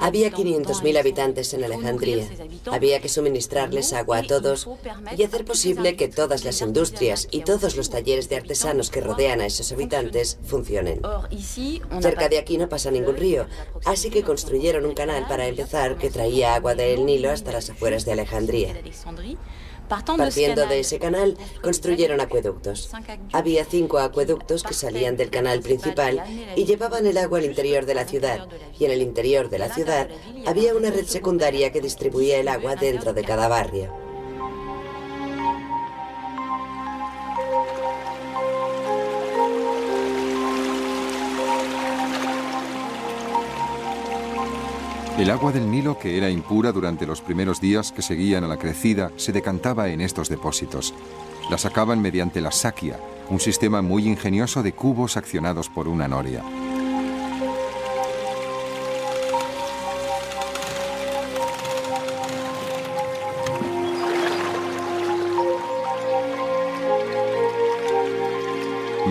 Había 0.00 0.30
500.000 0.30 0.98
habitantes 0.98 1.52
en 1.54 1.64
Alejandría. 1.64 2.28
Había 2.70 3.00
que 3.00 3.08
suministrarles 3.08 3.92
agua 3.92 4.18
a 4.18 4.22
todos 4.22 4.68
y 5.16 5.22
hacer 5.22 5.44
posible 5.44 5.96
que 5.96 6.08
todas 6.08 6.44
las 6.44 6.60
industrias 6.60 7.28
y 7.30 7.40
todos 7.42 7.76
los 7.76 7.90
talleres 7.90 8.28
de 8.28 8.36
artesanos 8.36 8.90
que 8.90 9.00
rodean 9.00 9.40
a 9.40 9.46
esos 9.46 9.72
habitantes 9.72 10.38
funcionen. 10.44 11.00
Cerca 12.00 12.28
de 12.28 12.38
aquí 12.38 12.56
no 12.58 12.68
pasa 12.68 12.90
ningún 12.90 13.16
río, 13.16 13.46
así 13.84 14.10
que 14.10 14.22
construyeron 14.22 14.86
un 14.86 14.94
canal 14.94 15.26
para 15.28 15.46
empezar 15.46 15.96
que 15.96 16.10
traía 16.10 16.54
agua 16.54 16.74
del 16.74 17.04
Nilo 17.06 17.30
hasta 17.30 17.52
las 17.52 17.70
afueras 17.70 18.04
de 18.04 18.12
Alejandría. 18.12 18.74
Partiendo 20.16 20.66
de 20.66 20.80
ese 20.80 20.98
canal, 20.98 21.36
construyeron 21.62 22.20
acueductos. 22.20 22.90
Había 23.32 23.64
cinco 23.64 23.98
acueductos 23.98 24.62
que 24.62 24.74
salían 24.74 25.16
del 25.16 25.30
canal 25.30 25.60
principal 25.60 26.22
y 26.56 26.64
llevaban 26.64 27.06
el 27.06 27.18
agua 27.18 27.38
al 27.38 27.44
interior 27.44 27.84
de 27.84 27.94
la 27.94 28.06
ciudad. 28.06 28.48
Y 28.78 28.86
en 28.86 28.90
el 28.90 29.02
interior 29.02 29.50
de 29.50 29.58
la 29.58 29.72
ciudad 29.72 30.08
había 30.46 30.74
una 30.74 30.90
red 30.90 31.06
secundaria 31.06 31.72
que 31.72 31.80
distribuía 31.80 32.38
el 32.38 32.48
agua 32.48 32.76
dentro 32.76 33.12
de 33.12 33.24
cada 33.24 33.48
barrio. 33.48 34.01
El 45.22 45.30
agua 45.30 45.52
del 45.52 45.70
Nilo, 45.70 46.00
que 46.00 46.18
era 46.18 46.30
impura 46.30 46.72
durante 46.72 47.06
los 47.06 47.20
primeros 47.20 47.60
días 47.60 47.92
que 47.92 48.02
seguían 48.02 48.42
a 48.42 48.48
la 48.48 48.56
crecida, 48.56 49.12
se 49.14 49.30
decantaba 49.30 49.88
en 49.88 50.00
estos 50.00 50.28
depósitos. 50.28 50.92
La 51.48 51.58
sacaban 51.58 52.02
mediante 52.02 52.40
la 52.40 52.50
saquia, 52.50 52.98
un 53.30 53.38
sistema 53.38 53.82
muy 53.82 54.08
ingenioso 54.08 54.64
de 54.64 54.72
cubos 54.72 55.16
accionados 55.16 55.68
por 55.68 55.86
una 55.86 56.08
noria. 56.08 56.42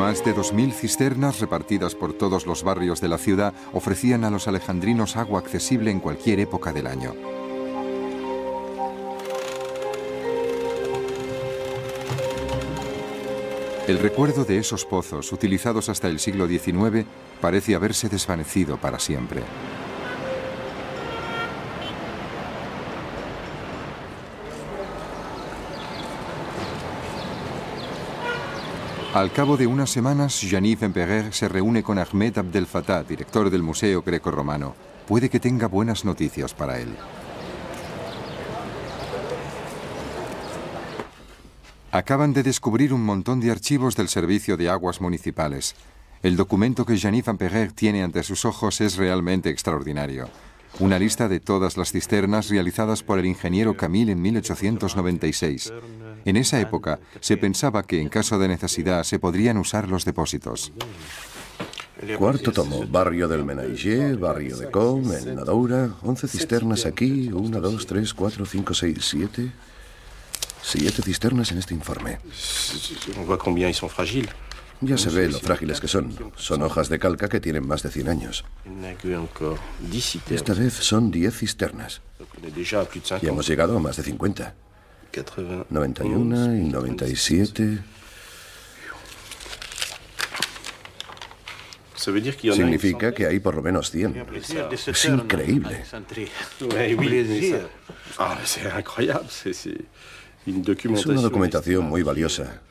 Más 0.02 0.26
de 0.26 0.36
2.000 0.36 0.72
cisternas 0.74 1.40
repartidas 1.40 1.94
por 1.94 2.14
todos 2.14 2.48
los 2.48 2.64
barrios 2.64 3.02
de 3.02 3.08
la 3.08 3.20
ciudad 3.20 3.54
ofrecían 3.72 4.24
a 4.24 4.32
los 4.32 4.48
alejandrinos 4.48 5.16
agua 5.16 5.38
accesible 5.38 5.92
en 5.92 6.00
cualquier 6.00 6.40
época 6.40 6.74
del 6.74 6.88
año. 6.88 7.14
El 13.88 14.00
recuerdo 14.00 14.44
de 14.44 14.58
esos 14.58 14.86
pozos, 14.86 15.32
utilizados 15.32 15.88
hasta 15.88 16.08
el 16.08 16.18
siglo 16.18 16.48
XIX, 16.48 17.06
parece 17.40 17.76
haberse 17.76 18.10
desvanecido 18.10 18.78
para 18.78 18.98
siempre. 18.98 19.44
Al 29.14 29.30
cabo 29.34 29.58
de 29.58 29.68
unas 29.68 29.90
semanas, 29.90 30.40
Janif 30.42 30.84
Emperer 30.84 31.34
se 31.34 31.50
reúne 31.50 31.84
con 31.84 32.00
Ahmed 32.00 32.38
Abdel 32.38 32.66
Fattah, 32.66 33.04
director 33.04 33.50
del 33.50 33.62
Museo 33.62 34.02
Greco-Romano. 34.04 34.74
Puede 35.06 35.30
que 35.30 35.42
tenga 35.42 35.68
buenas 35.68 36.06
noticias 36.06 36.54
para 36.54 36.80
él. 36.80 36.96
Acaban 41.92 42.32
de 42.32 42.42
descubrir 42.42 42.94
un 42.94 43.04
montón 43.04 43.42
de 43.42 43.52
archivos 43.52 43.98
del 43.98 44.08
Servicio 44.08 44.56
de 44.56 44.70
Aguas 44.70 45.02
Municipales. 45.02 45.76
El 46.24 46.38
documento 46.38 46.86
que 46.86 46.98
Janif 46.98 47.28
Emperer 47.28 47.74
tiene 47.74 48.04
ante 48.04 48.24
sus 48.24 48.46
ojos 48.46 48.80
es 48.80 48.96
realmente 48.96 49.50
extraordinario. 49.50 50.30
Una 50.80 50.98
lista 50.98 51.28
de 51.28 51.42
todas 51.42 51.76
las 51.76 51.92
cisternas 51.92 52.48
realizadas 52.48 53.04
por 53.04 53.20
el 53.20 53.26
ingeniero 53.26 53.76
Camille 53.76 54.14
en 54.14 54.22
1896. 54.22 55.74
En 56.26 56.38
esa 56.38 56.60
época 56.60 57.00
se 57.20 57.38
pensaba 57.38 57.84
que 57.84 58.02
en 58.02 58.10
caso 58.10 58.38
de 58.40 58.48
necesidad 58.48 59.04
se 59.04 59.20
podrían 59.20 59.58
usar 59.58 59.88
los 59.88 60.06
depósitos. 60.06 60.72
Cuarto 62.18 62.52
tomo, 62.52 62.86
barrio 62.88 63.28
del 63.28 63.46
Menaillé, 63.46 64.16
barrio 64.16 64.58
de 64.58 64.72
Com, 64.72 65.12
en 65.14 65.36
Nadoura, 65.36 65.92
11 66.02 66.28
cisternas 66.28 66.86
aquí, 66.86 67.30
1, 67.32 67.62
2, 67.62 67.86
3, 67.86 68.14
4, 68.14 68.46
5, 68.46 68.74
6, 68.74 68.98
7. 69.00 69.52
Siete 70.64 71.02
cisternas 71.02 71.52
en 71.52 71.58
este 71.58 71.74
informe. 71.74 72.20
Ya 74.82 74.98
se 74.98 75.10
ve 75.10 75.30
lo 75.30 75.40
frágiles 75.40 75.80
que 75.80 75.88
son. 75.88 76.16
Son 76.36 76.62
hojas 76.64 76.90
de 76.90 76.98
calca 76.98 77.30
que 77.30 77.40
tienen 77.40 77.68
más 77.68 77.84
de 77.84 77.92
100 77.92 78.10
años. 78.10 78.46
Esta 80.30 80.54
vez 80.54 80.74
son 80.74 81.12
10 81.12 81.36
cisternas. 81.36 82.02
Y 83.22 83.28
hemos 83.28 83.48
llegado 83.48 83.78
a 83.78 83.80
más 83.80 83.98
de 83.98 84.04
50. 84.04 84.56
91 85.70 86.56
y 86.56 86.70
97. 86.70 87.80
Significa 91.96 93.14
que 93.14 93.28
hay 93.28 93.40
por 93.40 93.56
lo 93.56 93.62
menos 93.62 93.92
100. 93.92 94.26
Es 94.88 95.06
increíble. 95.06 95.84
Es 100.46 101.06
una 101.06 101.22
documentación 101.22 101.86
muy 101.86 102.02
valiosa. 102.02 102.62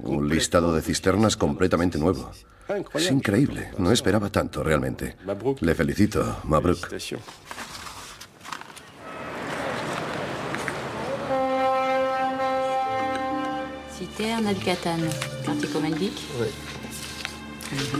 Un 0.00 0.28
listado 0.28 0.72
de 0.74 0.82
cisternas 0.82 1.36
completamente 1.36 1.98
nuevo. 1.98 2.30
Es 2.94 3.10
increíble. 3.10 3.72
No 3.78 3.90
esperaba 3.90 4.30
tanto, 4.30 4.62
realmente. 4.62 5.16
Le 5.60 5.74
felicito, 5.74 6.40
Mabruk. 6.44 6.88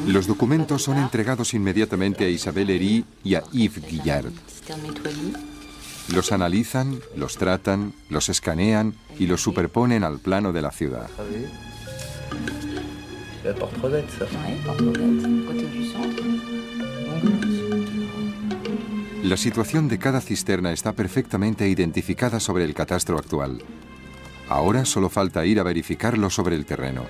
Los 0.07 0.27
documentos 0.27 0.83
son 0.83 0.99
entregados 0.99 1.55
inmediatamente 1.55 2.25
a 2.25 2.29
Isabel 2.29 2.71
Hery 2.71 3.05
y 3.23 3.35
a 3.35 3.45
Yves 3.53 3.87
Guillard. 3.87 4.33
Los 6.13 6.33
analizan, 6.33 7.01
los 7.15 7.37
tratan, 7.37 7.93
los 8.09 8.29
escanean 8.29 8.95
y 9.19 9.27
los 9.27 9.43
superponen 9.43 10.03
al 10.03 10.19
plano 10.19 10.53
de 10.53 10.63
la 10.63 10.73
ciudad. 10.73 11.09
La 19.23 19.37
situación 19.37 19.89
de 19.89 19.99
cada 19.99 20.21
cisterna 20.21 20.73
está 20.73 20.93
perfectamente 20.93 21.69
identificada 21.69 22.41
sobre 22.41 22.65
el 22.65 22.75
catastro 22.75 23.19
actual. 23.19 23.63
Ahora 24.51 24.85
solo 24.85 25.09
falta 25.09 25.47
ir 25.47 25.61
a 25.61 25.63
verificarlo 25.63 26.29
sobre 26.29 26.57
el 26.57 26.67
terreno. 26.67 27.05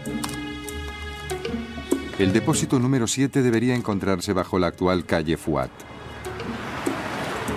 El 2.18 2.35
depósito 2.35 2.79
número 2.79 3.07
7 3.07 3.40
debería 3.40 3.74
encontrarse 3.74 4.35
bajo 4.35 4.59
la 4.59 4.66
actual 4.66 5.07
calle 5.07 5.38
Fuat. 5.38 5.70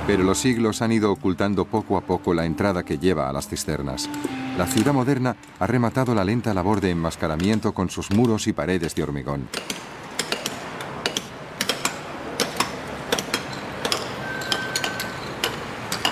Pero 0.08 0.24
los 0.24 0.38
siglos 0.38 0.82
han 0.82 0.94
ido 0.94 1.12
ocultando 1.12 1.66
poco 1.66 1.98
a 1.98 2.02
poco 2.02 2.34
la 2.34 2.46
entrada 2.46 2.84
que 2.84 2.98
lleva 2.98 3.28
a 3.28 3.34
las 3.34 3.50
cisternas. 3.50 4.10
La 4.58 4.68
ciudad 4.68 4.94
moderna 4.94 5.36
ha 5.60 5.68
rematado 5.68 6.16
la 6.16 6.24
lenta 6.24 6.54
labor 6.54 6.80
de 6.80 6.92
enmascaramiento 6.92 7.74
con 7.74 7.90
sus 7.90 8.10
muros 8.10 8.48
y 8.48 8.54
paredes 8.54 8.96
de 8.96 9.04
hormigón. 9.04 9.50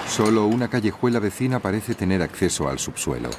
Solo 0.09 0.45
una 0.45 0.67
callejuela 0.67 1.19
vecina 1.19 1.59
parece 1.59 1.95
tener 1.95 2.21
acceso 2.21 2.67
al 2.67 2.79
subsuelo. 2.79 3.29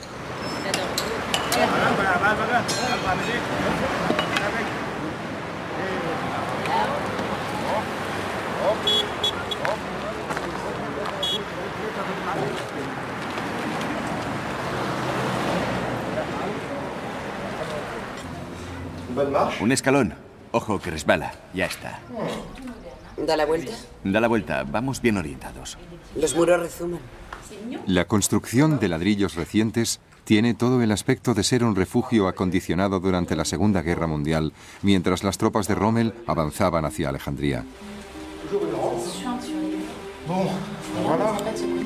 Un 19.61 19.73
escalón. 19.73 20.15
Ojo 20.51 20.81
que 20.81 20.91
resbala. 20.91 21.33
Ya 21.55 21.67
está. 21.67 22.01
¿Da 23.17 23.37
la 23.37 23.47
vuelta? 23.47 23.73
Da 24.05 24.21
la 24.21 24.29
vuelta. 24.29 24.65
Vamos 24.65 25.01
bien 25.01 25.17
orientados. 25.17 25.79
Los 26.17 26.35
muros 26.35 26.61
rezuman. 26.61 27.01
La 27.87 28.07
construcción 28.07 28.81
de 28.81 28.89
ladrillos 28.89 29.35
recientes 29.35 30.01
tiene 30.25 30.55
todo 30.55 30.83
el 30.83 30.93
aspecto 30.93 31.35
de 31.35 31.43
ser 31.43 31.65
un 31.65 31.77
refugio 31.77 32.29
acondicionado 32.29 33.01
durante 33.01 33.37
la 33.37 33.45
Segunda 33.45 33.83
Guerra 33.83 34.07
Mundial, 34.07 34.53
mientras 34.83 35.25
las 35.25 35.39
tropas 35.39 35.69
de 35.69 35.75
Rommel 35.75 36.15
avanzaban 36.27 36.85
hacia 36.85 37.09
Alejandría. 37.09 37.65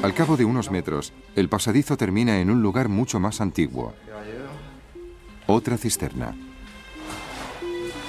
Al 0.02 0.14
cabo 0.14 0.36
de 0.36 0.44
unos 0.44 0.70
metros, 0.70 1.12
el 1.34 1.48
pasadizo 1.48 1.96
termina 1.96 2.40
en 2.40 2.50
un 2.50 2.62
lugar 2.62 2.88
mucho 2.88 3.18
más 3.18 3.40
antiguo. 3.40 3.94
Otra 5.46 5.78
cisterna. 5.78 6.34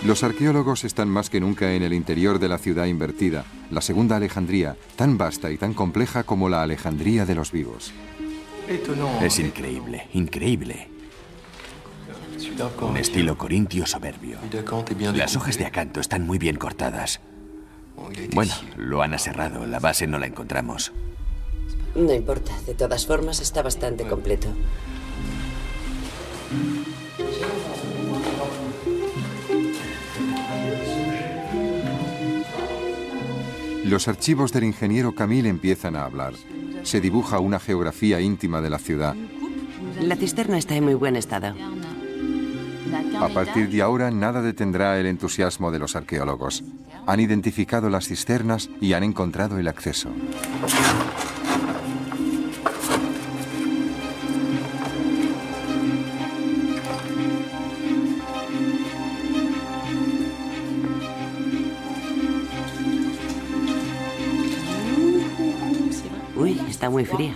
Los 0.05 0.23
arqueólogos 0.23 0.83
están 0.83 1.09
más 1.09 1.29
que 1.29 1.39
nunca 1.39 1.73
en 1.73 1.81
el 1.81 1.93
interior 1.93 2.39
de 2.39 2.49
la 2.49 2.59
ciudad 2.59 2.85
invertida, 2.85 3.45
la 3.71 3.81
segunda 3.81 4.17
Alejandría, 4.17 4.75
tan 4.95 5.17
vasta 5.17 5.51
y 5.51 5.57
tan 5.57 5.73
compleja 5.73 6.23
como 6.23 6.49
la 6.49 6.61
Alejandría 6.61 7.25
de 7.25 7.35
los 7.35 7.51
vivos. 7.51 7.93
Es 9.21 9.39
increíble, 9.39 10.07
increíble. 10.13 10.89
Un 12.81 12.97
estilo 12.97 13.37
corintio 13.37 13.85
soberbio. 13.85 14.39
Las 15.13 15.35
hojas 15.35 15.57
de 15.57 15.65
acanto 15.65 16.01
están 16.01 16.25
muy 16.25 16.37
bien 16.37 16.57
cortadas. 16.57 17.21
Bueno, 18.33 18.53
lo 18.75 19.01
han 19.01 19.13
aserrado, 19.13 19.65
la 19.65 19.79
base 19.79 20.05
no 20.05 20.19
la 20.19 20.27
encontramos. 20.27 20.91
No 21.95 22.13
importa, 22.13 22.51
de 22.65 22.73
todas 22.73 23.05
formas 23.05 23.39
está 23.39 23.61
bastante 23.61 24.05
completo. 24.05 24.49
Los 33.85 34.07
archivos 34.09 34.51
del 34.51 34.65
ingeniero 34.65 35.15
Camille 35.15 35.47
empiezan 35.47 35.95
a 35.95 36.03
hablar. 36.03 36.33
Se 36.83 37.01
dibuja 37.01 37.39
una 37.39 37.59
geografía 37.59 38.21
íntima 38.21 38.61
de 38.61 38.69
la 38.69 38.79
ciudad. 38.79 39.15
La 40.01 40.15
cisterna 40.15 40.57
está 40.57 40.75
en 40.75 40.83
muy 40.85 40.93
buen 40.93 41.15
estado. 41.15 41.53
A 43.19 43.29
partir 43.29 43.69
de 43.69 43.81
ahora, 43.81 44.11
nada 44.11 44.41
detendrá 44.41 44.99
el 44.99 45.07
entusiasmo 45.07 45.71
de 45.71 45.79
los 45.79 45.95
arqueólogos. 45.95 46.63
Han 47.05 47.19
identificado 47.19 47.89
las 47.89 48.07
cisternas 48.07 48.69
y 48.79 48.93
han 48.93 49.03
encontrado 49.03 49.57
el 49.57 49.67
acceso. 49.67 50.09
Muy 66.89 67.05
fría. 67.05 67.35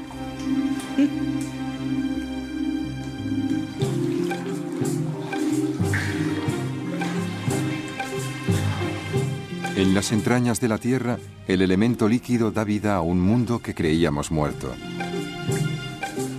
En 9.75 9.95
las 9.95 10.11
entrañas 10.11 10.61
de 10.61 10.67
la 10.67 10.77
Tierra, 10.77 11.17
el 11.47 11.61
elemento 11.61 12.07
líquido 12.07 12.51
da 12.51 12.63
vida 12.63 12.95
a 12.95 13.01
un 13.01 13.19
mundo 13.19 13.59
que 13.59 13.73
creíamos 13.73 14.31
muerto. 14.31 14.71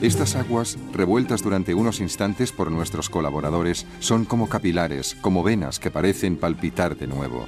Estas 0.01 0.37
aguas, 0.37 0.79
revueltas 0.93 1.43
durante 1.43 1.75
unos 1.75 2.01
instantes 2.01 2.53
por 2.53 2.71
nuestros 2.71 3.09
colaboradores, 3.09 3.87
son 4.01 4.25
como 4.25 4.49
capilares, 4.49 5.17
como 5.21 5.43
venas 5.43 5.79
que 5.79 5.91
parecen 5.91 6.37
palpitar 6.37 6.97
de 6.97 7.07
nuevo. 7.07 7.47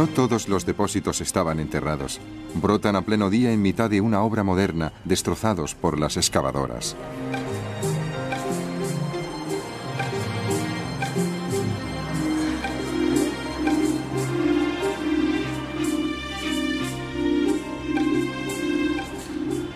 No 0.00 0.06
todos 0.06 0.48
los 0.48 0.64
depósitos 0.64 1.20
estaban 1.20 1.60
enterrados. 1.60 2.20
Brotan 2.54 2.96
a 2.96 3.02
pleno 3.02 3.28
día 3.28 3.52
en 3.52 3.60
mitad 3.60 3.90
de 3.90 4.00
una 4.00 4.22
obra 4.22 4.42
moderna, 4.42 4.94
destrozados 5.04 5.74
por 5.74 6.00
las 6.00 6.16
excavadoras. 6.16 6.96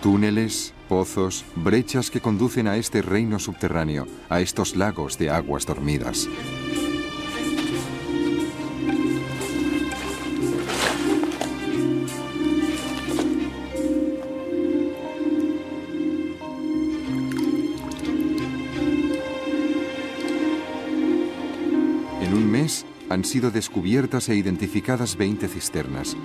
Túneles, 0.01 0.73
pozos, 0.89 1.45
brechas 1.55 2.09
que 2.09 2.19
conducen 2.19 2.67
a 2.67 2.77
este 2.77 3.03
reino 3.03 3.37
subterráneo, 3.37 4.07
a 4.29 4.41
estos 4.41 4.75
lagos 4.75 5.19
de 5.19 5.29
aguas 5.29 5.67
dormidas. 5.67 6.27
Sido 23.35 23.51
descubiertas 23.51 24.29
e 24.29 24.35
identificadas 24.35 25.17
20 25.17 25.49
cisternas. 25.49 26.15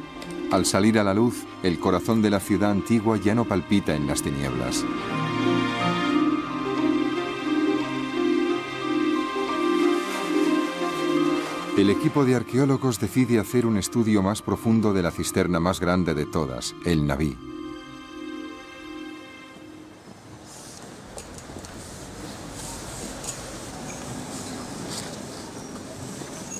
Al 0.53 0.65
salir 0.65 0.97
a 0.97 1.03
la 1.03 1.13
luz, 1.13 1.45
el 1.65 1.81
corazón 1.81 2.23
de 2.23 2.31
la 2.31 2.39
ciudad 2.39 2.71
antigua 2.71 3.17
ya 3.17 3.35
no 3.35 3.47
palpita 3.47 3.97
en 3.97 4.07
las 4.07 4.23
tinieblas. 4.23 4.85
El 11.77 11.91
equipo 11.91 12.25
de 12.25 12.37
arqueólogos 12.37 13.01
decide 13.01 13.41
hacer 13.41 13.67
un 13.67 13.77
estudio 13.77 14.23
más 14.23 14.41
profundo 14.41 14.93
de 14.93 15.03
la 15.03 15.11
cisterna 15.11 15.59
más 15.59 15.81
grande 15.81 16.15
de 16.15 16.27
todas, 16.27 16.77
el 16.85 17.09
Naví. 17.09 17.50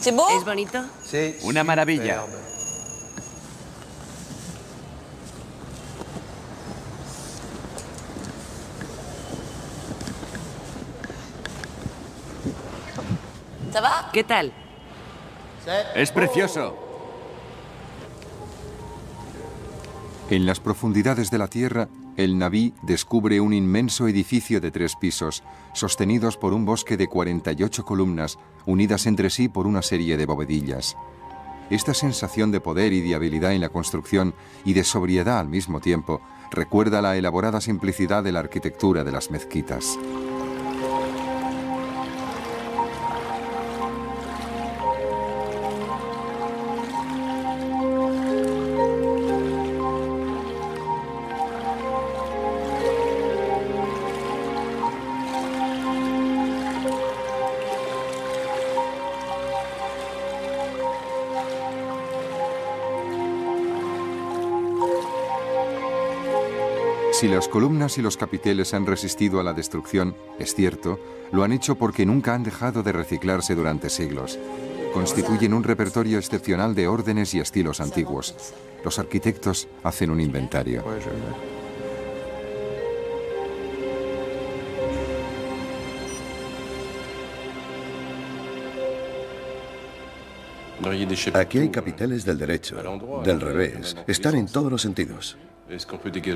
¿Es 0.01 0.45
bonito? 0.45 0.85
Una 1.43 1.63
maravilla. 1.65 2.25
¿Qué 14.13 14.25
tal? 14.25 14.53
Es 15.95 16.11
precioso. 16.11 16.77
En 20.29 20.47
las 20.47 20.61
profundidades 20.61 21.31
de 21.31 21.39
la 21.39 21.49
Tierra, 21.49 21.89
el 22.17 22.39
Naví 22.39 22.75
descubre 22.83 23.41
un 23.41 23.53
inmenso 23.53 24.09
edificio 24.09 24.61
de 24.61 24.71
tres 24.71 24.97
pisos, 24.97 25.43
sostenidos 25.73 26.37
por 26.37 26.53
un 26.53 26.65
bosque 26.65 26.97
de 26.97 27.09
48 27.09 27.85
columnas, 27.85 28.39
unidas 28.67 29.07
entre 29.07 29.31
sí 29.31 29.49
por 29.49 29.67
una 29.67 29.83
serie 29.83 30.17
de 30.17 30.27
bovedillas. 30.27 30.97
Esta 31.71 31.95
sensación 31.95 32.51
de 32.51 32.61
poder 32.61 32.93
y 32.93 33.01
de 33.01 33.15
habilidad 33.15 33.53
en 33.53 33.61
la 33.61 33.69
construcción 33.69 34.35
y 34.65 34.73
de 34.73 34.85
sobriedad 34.85 35.39
al 35.39 35.49
mismo 35.49 35.81
tiempo 35.81 36.21
recuerda 36.51 37.01
la 37.01 37.17
elaborada 37.17 37.61
simplicidad 37.61 38.25
de 38.25 38.33
la 38.33 38.41
arquitectura 38.41 39.05
de 39.05 39.13
las 39.13 39.31
mezquitas. 39.31 39.97
Si 67.21 67.29
las 67.29 67.49
columnas 67.49 67.99
y 67.99 68.01
los 68.01 68.17
capiteles 68.17 68.73
han 68.73 68.87
resistido 68.87 69.41
a 69.41 69.43
la 69.43 69.53
destrucción, 69.53 70.17
es 70.39 70.55
cierto, 70.55 70.99
lo 71.33 71.45
han 71.45 71.53
hecho 71.53 71.75
porque 71.75 72.07
nunca 72.07 72.33
han 72.33 72.43
dejado 72.43 72.83
de 72.83 72.93
reciclarse 72.93 73.55
durante 73.55 73.91
siglos. 73.91 74.39
Constituyen 74.95 75.53
un 75.53 75.63
repertorio 75.63 76.17
excepcional 76.17 76.75
de 76.75 76.89
órdenes 76.89 77.35
y 77.35 77.41
estilos 77.41 77.83
antiguos. 77.83 78.35
Los 78.83 78.99
arquitectos 78.99 79.69
hacen 79.83 80.09
un 80.09 80.19
inventario. 80.19 80.83
Aquí 91.35 91.59
hay 91.59 91.69
capiteles 91.69 92.25
del 92.25 92.39
derecho, 92.39 92.77
del 93.23 93.41
revés. 93.43 93.95
Están 94.07 94.37
en 94.37 94.47
todos 94.47 94.73
los 94.73 94.81
sentidos. 94.81 95.37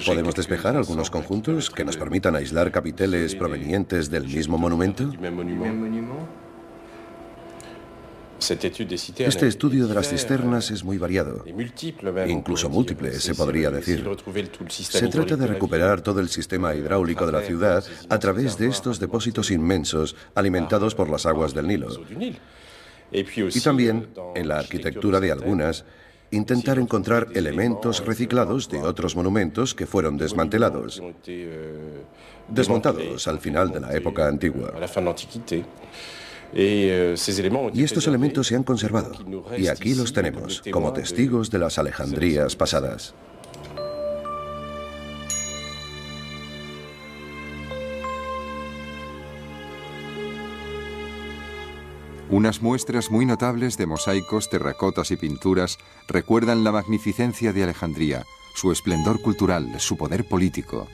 ¿Podemos 0.07 0.35
despejar 0.35 0.77
algunos 0.77 1.11
conjuntos 1.11 1.71
que 1.71 1.85
nos 1.85 1.97
permitan 1.97 2.37
aislar 2.37 2.71
capiteles 2.71 3.35
provenientes 3.35 4.09
del 4.11 4.29
mismo 4.29 4.59
monumento? 4.59 5.11
Este 8.39 9.47
estudio 9.49 9.87
de 9.89 9.95
las 9.95 10.09
cisternas 10.09 10.71
es 10.71 10.85
muy 10.85 10.99
variado, 10.99 11.45
incluso 12.27 12.69
múltiple, 12.69 13.13
se 13.13 13.35
podría 13.35 13.71
decir. 13.71 14.07
Se 14.71 15.09
trata 15.09 15.37
de 15.37 15.47
recuperar 15.47 16.01
todo 16.01 16.21
el 16.21 16.29
sistema 16.29 16.75
hidráulico 16.75 17.27
de 17.27 17.33
la 17.33 17.41
ciudad 17.41 17.85
a 18.09 18.19
través 18.19 18.57
de 18.59 18.69
estos 18.69 19.01
depósitos 19.01 19.51
inmensos 19.51 20.15
alimentados 20.35 20.95
por 20.95 21.09
las 21.09 21.27
aguas 21.27 21.55
del 21.55 21.67
Nilo. 21.67 21.89
Y 23.11 23.61
también 23.61 24.09
en 24.35 24.49
la 24.49 24.59
arquitectura 24.59 25.21
de 25.21 25.33
algunas 25.33 25.85
intentar 26.35 26.79
encontrar 26.79 27.29
elementos 27.35 28.05
reciclados 28.05 28.69
de 28.69 28.79
otros 28.83 29.17
monumentos 29.17 29.75
que 29.75 29.87
fueron 29.87 30.17
desmantelados, 30.17 31.03
desmontados 32.49 33.27
al 33.29 33.39
final 33.41 33.71
de 33.71 33.81
la 33.81 33.95
época 33.95 34.29
antigua. 34.29 34.73
Y 36.53 37.83
estos 37.83 38.07
elementos 38.07 38.47
se 38.47 38.55
han 38.55 38.63
conservado, 38.63 39.13
y 39.57 39.67
aquí 39.69 39.95
los 39.95 40.13
tenemos, 40.13 40.63
como 40.71 40.93
testigos 40.93 41.51
de 41.51 41.59
las 41.59 41.79
Alejandrías 41.79 42.55
pasadas. 42.55 43.15
Unas 52.31 52.63
muestras 52.63 53.11
muy 53.11 53.27
notables 53.27 53.77
de 53.77 53.87
mosaicos, 53.87 54.49
terracotas 54.49 55.11
y 55.11 55.17
pinturas 55.17 55.79
recuerdan 56.09 56.65
la 56.65 56.73
magnificencia 56.73 57.53
de 57.53 57.63
Alejandría, 57.63 58.25
su 58.55 58.73
esplendor 58.73 59.21
cultural, 59.21 59.79
su 59.79 59.97
poder 59.97 60.27
político. 60.27 60.89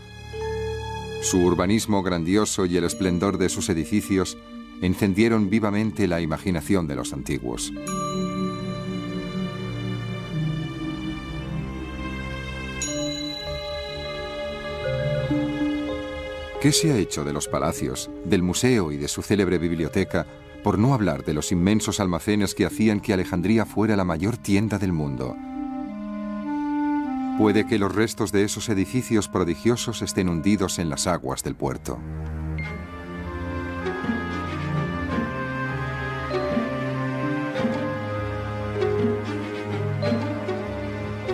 Su 1.22 1.38
urbanismo 1.38 2.02
grandioso 2.02 2.66
y 2.66 2.76
el 2.76 2.84
esplendor 2.84 3.38
de 3.38 3.48
sus 3.48 3.68
edificios 3.68 4.38
encendieron 4.82 5.50
vivamente 5.50 6.08
la 6.08 6.20
imaginación 6.20 6.88
de 6.88 6.96
los 6.96 7.12
antiguos. 7.12 7.72
¿Qué 16.60 16.72
se 16.72 16.92
ha 16.92 16.96
hecho 16.96 17.24
de 17.24 17.32
los 17.32 17.48
palacios, 17.48 18.10
del 18.24 18.42
museo 18.42 18.92
y 18.92 18.98
de 18.98 19.08
su 19.08 19.22
célebre 19.22 19.56
biblioteca 19.56 20.26
por 20.62 20.78
no 20.78 20.94
hablar 20.94 21.24
de 21.24 21.34
los 21.34 21.52
inmensos 21.52 22.00
almacenes 22.00 22.54
que 22.54 22.66
hacían 22.66 23.00
que 23.00 23.12
Alejandría 23.12 23.66
fuera 23.66 23.96
la 23.96 24.04
mayor 24.04 24.36
tienda 24.36 24.78
del 24.78 24.92
mundo. 24.92 25.36
Puede 27.38 27.66
que 27.66 27.78
los 27.78 27.94
restos 27.94 28.32
de 28.32 28.44
esos 28.44 28.68
edificios 28.68 29.28
prodigiosos 29.28 30.02
estén 30.02 30.28
hundidos 30.28 30.78
en 30.78 30.90
las 30.90 31.06
aguas 31.06 31.42
del 31.42 31.56
puerto. 31.56 31.98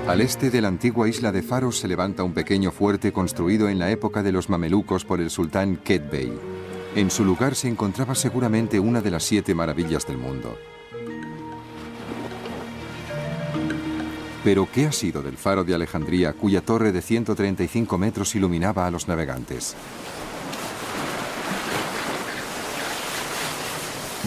Al 0.06 0.20
este 0.20 0.50
de 0.50 0.60
la 0.60 0.68
antigua 0.68 1.08
isla 1.08 1.32
de 1.32 1.42
Faros 1.42 1.80
se 1.80 1.88
levanta 1.88 2.22
un 2.22 2.32
pequeño 2.32 2.70
fuerte 2.70 3.12
construido 3.12 3.68
en 3.68 3.80
la 3.80 3.90
época 3.90 4.22
de 4.22 4.30
los 4.30 4.48
mamelucos 4.48 5.04
por 5.04 5.20
el 5.20 5.30
sultán 5.30 5.76
Ket 5.78 6.08
Bey. 6.08 6.32
En 6.96 7.10
su 7.10 7.26
lugar 7.26 7.54
se 7.54 7.68
encontraba 7.68 8.14
seguramente 8.14 8.80
una 8.80 9.02
de 9.02 9.10
las 9.10 9.22
siete 9.22 9.54
maravillas 9.54 10.06
del 10.06 10.16
mundo. 10.16 10.56
Pero 14.42 14.66
¿qué 14.72 14.86
ha 14.86 14.92
sido 14.92 15.20
del 15.20 15.36
faro 15.36 15.62
de 15.62 15.74
Alejandría 15.74 16.32
cuya 16.32 16.62
torre 16.62 16.92
de 16.92 17.02
135 17.02 17.98
metros 17.98 18.34
iluminaba 18.34 18.86
a 18.86 18.90
los 18.90 19.08
navegantes? 19.08 19.76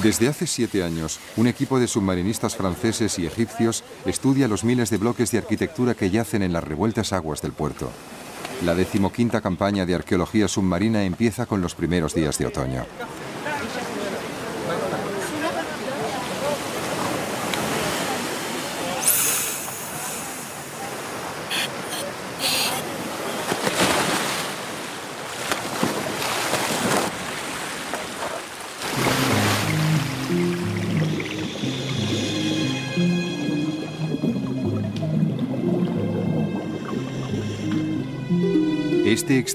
Desde 0.03 0.27
hace 0.27 0.45
siete 0.45 0.83
años, 0.83 1.19
un 1.37 1.47
equipo 1.47 1.79
de 1.79 1.87
submarinistas 1.87 2.55
franceses 2.55 3.17
y 3.17 3.25
egipcios 3.25 3.83
estudia 4.05 4.47
los 4.47 4.63
miles 4.63 4.91
de 4.91 4.97
bloques 4.97 5.31
de 5.31 5.39
arquitectura 5.39 5.95
que 5.95 6.11
yacen 6.11 6.43
en 6.43 6.53
las 6.53 6.63
revueltas 6.63 7.13
aguas 7.13 7.41
del 7.41 7.53
puerto. 7.53 7.89
La 8.65 8.75
decimoquinta 8.75 9.39
campaña 9.39 9.85
de 9.85 9.95
arqueología 9.95 10.49
submarina 10.49 11.03
empieza 11.03 11.45
con 11.45 11.61
los 11.61 11.75
primeros 11.75 12.13
días 12.13 12.37
de 12.37 12.47
otoño. 12.47 12.85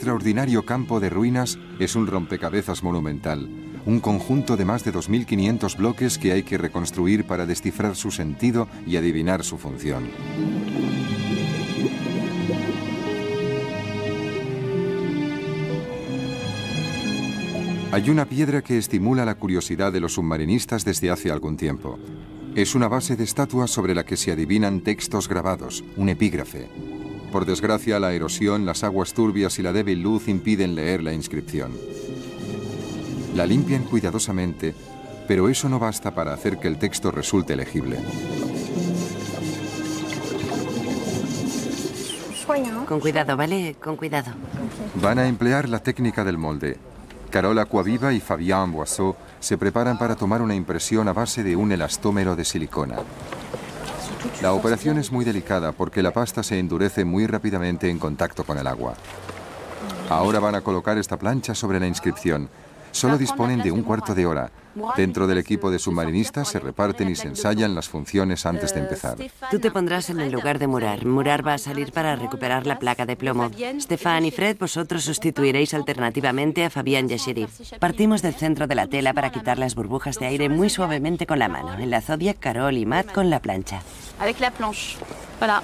Extraordinario 0.05 0.67
campo 0.67 1.01
de 1.01 1.09
ruinas 1.09 1.59
es 1.79 1.97
un 1.97 2.07
rompecabezas 2.07 2.83
monumental, 2.83 3.49
un 3.87 4.01
conjunto 4.01 4.55
de 4.59 4.67
más 4.67 4.85
de 4.85 4.93
2.500 4.93 5.79
bloques 5.79 6.19
que 6.19 6.33
hay 6.33 6.43
que 6.43 6.59
reconstruir 6.59 7.25
para 7.25 7.47
descifrar 7.47 7.97
su 7.97 8.11
sentido 8.11 8.69
y 8.87 8.99
adivinar 8.99 9.43
su 9.45 9.57
función. 9.57 10.11
Hay 17.91 18.11
una 18.11 18.27
piedra 18.27 18.61
que 18.61 18.77
estimula 18.77 19.25
la 19.25 19.37
curiosidad 19.37 19.91
de 19.91 20.01
los 20.01 20.13
submarinistas 20.13 20.85
desde 20.85 21.11
hace 21.11 21.31
algún 21.31 21.57
tiempo. 21.57 21.99
Es 22.55 22.75
una 22.75 22.89
base 22.89 23.17
de 23.17 23.25
estatua 23.25 23.67
sobre 23.67 23.95
la 23.95 24.05
que 24.05 24.19
se 24.19 24.33
adivinan 24.33 24.83
textos 24.83 25.31
grabados, 25.31 25.83
un 25.97 26.11
epígrafe. 26.11 26.69
Por 27.35 27.47
desgracia, 27.47 27.99
la 27.99 28.13
erosión, 28.13 28.65
las 28.65 28.85
aguas 28.85 29.13
turbias 29.13 29.59
y 29.59 29.63
la 29.63 29.73
débil 29.73 30.01
luz 30.01 30.29
impiden 30.29 30.77
leer 30.77 31.03
la 31.03 31.13
inscripción. 31.13 31.73
La 33.35 33.45
limpian 33.45 33.83
cuidadosamente, 33.83 34.73
pero 35.27 35.49
eso 35.49 35.69
no 35.69 35.81
basta 35.81 36.15
para 36.15 36.33
hacer 36.33 36.61
que 36.61 36.69
el 36.69 36.79
texto 36.79 37.11
resulte 37.11 37.57
legible. 37.57 37.99
Con 42.87 43.01
cuidado, 43.01 43.37
¿vale? 43.37 43.75
Con 43.83 43.97
cuidado. 43.97 44.31
Van 45.03 45.19
a 45.19 45.27
emplear 45.27 45.69
la 45.69 45.81
técnica 45.81 46.23
del 46.23 46.39
molde. 46.39 46.77
Carol 47.31 47.59
Aquaviva 47.59 48.13
y 48.13 48.21
Fabien 48.21 48.71
Boisseau 48.71 49.17
se 49.41 49.59
preparan 49.59 49.99
para 49.99 50.15
tomar 50.15 50.41
una 50.41 50.55
impresión 50.55 51.09
a 51.09 51.13
base 51.13 51.43
de 51.43 51.57
un 51.57 51.73
elastómero 51.73 52.37
de 52.37 52.45
silicona. 52.45 52.99
La 54.43 54.53
operación 54.53 54.99
es 54.99 55.13
muy 55.13 55.25
delicada 55.25 55.73
porque 55.73 56.03
la 56.03 56.13
pasta 56.13 56.43
se 56.43 56.59
endurece 56.59 57.05
muy 57.05 57.27
rápidamente 57.27 57.89
en 57.89 57.99
contacto 57.99 58.45
con 58.45 58.59
el 58.59 58.67
agua. 58.67 58.95
Ahora 60.09 60.39
van 60.41 60.55
a 60.55 60.61
colocar 60.61 60.99
esta 60.99 61.19
plancha 61.19 61.55
sobre 61.55 61.81
la 61.81 61.87
inscripción. 61.87 62.49
Solo 62.93 63.19
disponen 63.19 63.61
de 63.61 63.73
un 63.73 63.83
cuarto 63.83 64.15
de 64.15 64.25
hora. 64.25 64.53
Dentro 64.97 65.27
del 65.27 65.39
equipo 65.39 65.69
de 65.71 65.81
submarinistas 65.81 66.49
se 66.49 66.61
reparten 66.61 67.09
y 67.09 67.17
se 67.17 67.27
ensayan 67.27 67.75
las 67.75 67.89
funciones 67.89 68.47
antes 68.47 68.73
de 68.73 68.81
empezar. 68.81 69.17
Tú 69.51 69.59
te 69.59 69.73
pondrás 69.73 70.11
en 70.11 70.21
el 70.21 70.31
lugar 70.31 70.61
de 70.61 70.69
Murar. 70.69 71.05
Murar 71.05 71.47
va 71.47 71.55
a 71.55 71.59
salir 71.59 71.91
para 71.91 72.15
recuperar 72.15 72.67
la 72.67 72.79
placa 72.79 73.05
de 73.05 73.17
plomo. 73.17 73.51
Stefan 73.81 74.27
y 74.27 74.31
Fred, 74.31 74.57
vosotros 74.59 75.05
sustituiréis 75.05 75.75
alternativamente 75.75 76.65
a 76.65 76.71
Fabián 76.71 77.09
y 77.11 77.15
a. 77.15 77.79
Partimos 77.79 78.23
del 78.23 78.35
centro 78.35 78.69
de 78.69 78.75
la 78.77 78.87
tela 78.87 79.13
para 79.13 79.33
quitar 79.33 79.59
las 79.59 79.75
burbujas 79.75 80.19
de 80.19 80.27
aire 80.27 80.49
muy 80.49 80.71
suavemente 80.71 81.27
con 81.27 81.41
la 81.41 81.49
mano. 81.49 81.75
En 81.75 81.91
la 81.91 82.01
zodia, 82.01 82.35
Carol 82.35 82.77
y 82.77 82.87
Matt 82.87 83.13
con 83.13 83.29
la 83.29 83.41
plancha 83.41 83.83
avec 84.21 84.41
la 84.41 84.51
planche. 84.51 84.97
Voilà. 85.39 85.63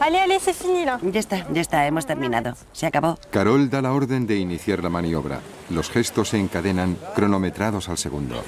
Allez, 0.00 0.18
allez, 0.18 0.38
c'est 0.40 0.52
fini 0.52 0.84
là. 0.84 0.98
Ya 1.02 1.20
está, 1.20 1.46
ya 1.50 1.60
está, 1.62 1.86
hemos 1.86 2.04
terminado. 2.04 2.54
Se 2.72 2.86
acabó. 2.86 3.18
Carol 3.30 3.70
da 3.70 3.80
la 3.80 3.92
orden 3.92 4.26
de 4.26 4.36
iniciar 4.36 4.82
la 4.82 4.90
maniobra. 4.90 5.40
Los 5.70 5.88
gestos 5.90 6.28
se 6.30 6.38
encadenan, 6.38 6.98
cronometrados 7.14 7.88
al 7.88 7.96
segundo. 7.96 8.42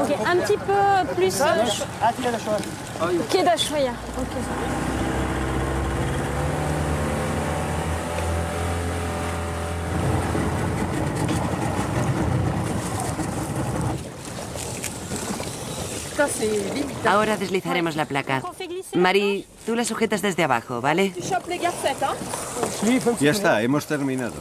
Ok, 0.00 0.10
un 0.26 0.38
petit 0.40 0.58
peu 0.58 1.14
plus. 1.16 1.40
Euh, 1.40 1.64
ok, 3.00 3.44
Ahora 17.06 17.36
deslizaremos 17.36 17.96
la 17.96 18.04
placa. 18.04 18.42
Mari, 18.94 19.46
tú 19.66 19.74
la 19.74 19.84
sujetas 19.84 20.22
desde 20.22 20.44
abajo, 20.44 20.80
¿vale? 20.80 21.12
Ya 23.20 23.30
está, 23.30 23.62
hemos 23.62 23.86
terminado. 23.86 24.34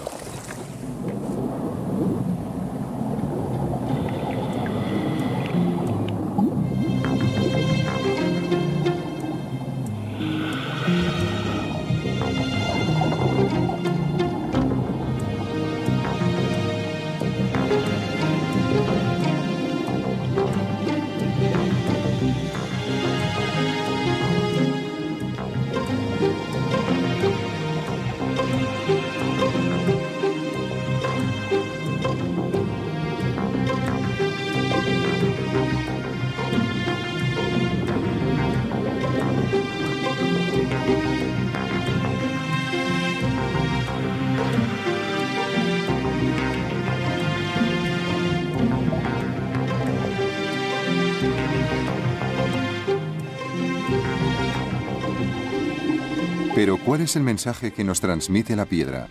Pero 56.60 56.76
¿cuál 56.76 57.00
es 57.00 57.16
el 57.16 57.24
mensaje 57.24 57.72
que 57.72 57.86
nos 57.86 58.02
transmite 58.02 58.54
la 58.54 58.66
piedra? 58.66 59.08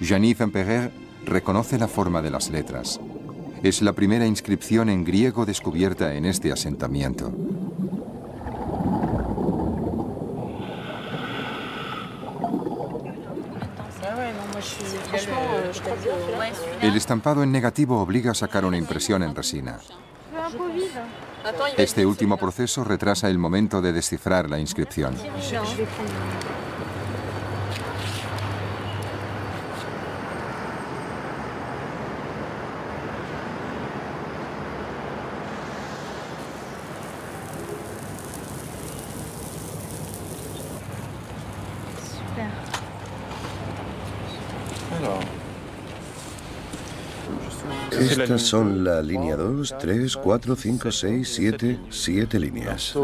Jeannie 0.00 0.34
Van 0.34 0.50
reconoce 1.24 1.78
la 1.78 1.86
forma 1.86 2.20
de 2.22 2.32
las 2.32 2.50
letras. 2.50 2.98
Es 3.62 3.82
la 3.82 3.92
primera 3.92 4.26
inscripción 4.26 4.88
en 4.88 5.04
griego 5.04 5.46
descubierta 5.46 6.14
en 6.14 6.24
este 6.24 6.50
asentamiento. 6.50 7.32
El 16.82 16.96
estampado 16.96 17.44
en 17.44 17.52
negativo 17.52 18.02
obliga 18.02 18.32
a 18.32 18.34
sacar 18.34 18.64
una 18.64 18.76
impresión 18.76 19.22
en 19.22 19.36
resina. 19.36 19.78
Este 21.76 22.04
último 22.04 22.36
proceso 22.38 22.82
retrasa 22.82 23.28
el 23.28 23.38
momento 23.38 23.80
de 23.80 23.92
descifrar 23.92 24.50
la 24.50 24.58
inscripción. 24.58 25.14
Estas 48.38 48.50
son 48.50 48.84
la 48.84 49.02
línea 49.02 49.34
2, 49.34 49.74
3, 49.80 50.16
4, 50.16 50.54
5, 50.54 50.92
6, 50.92 51.28
7, 51.28 51.78
7 51.90 52.38
líneas. 52.38 52.94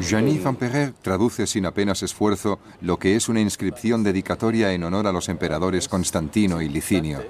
Jeannie 0.00 0.38
Van 0.38 0.54
Perrer 0.54 0.92
traduce 1.02 1.46
sin 1.48 1.66
apenas 1.66 2.04
esfuerzo 2.04 2.60
lo 2.80 2.98
que 3.00 3.16
es 3.16 3.28
una 3.28 3.40
inscripción 3.40 4.04
dedicatoria 4.04 4.72
en 4.72 4.84
honor 4.84 5.08
a 5.08 5.12
los 5.12 5.28
emperadores 5.28 5.88
Constantino 5.88 6.62
y 6.62 6.68
Licinio. 6.68 7.24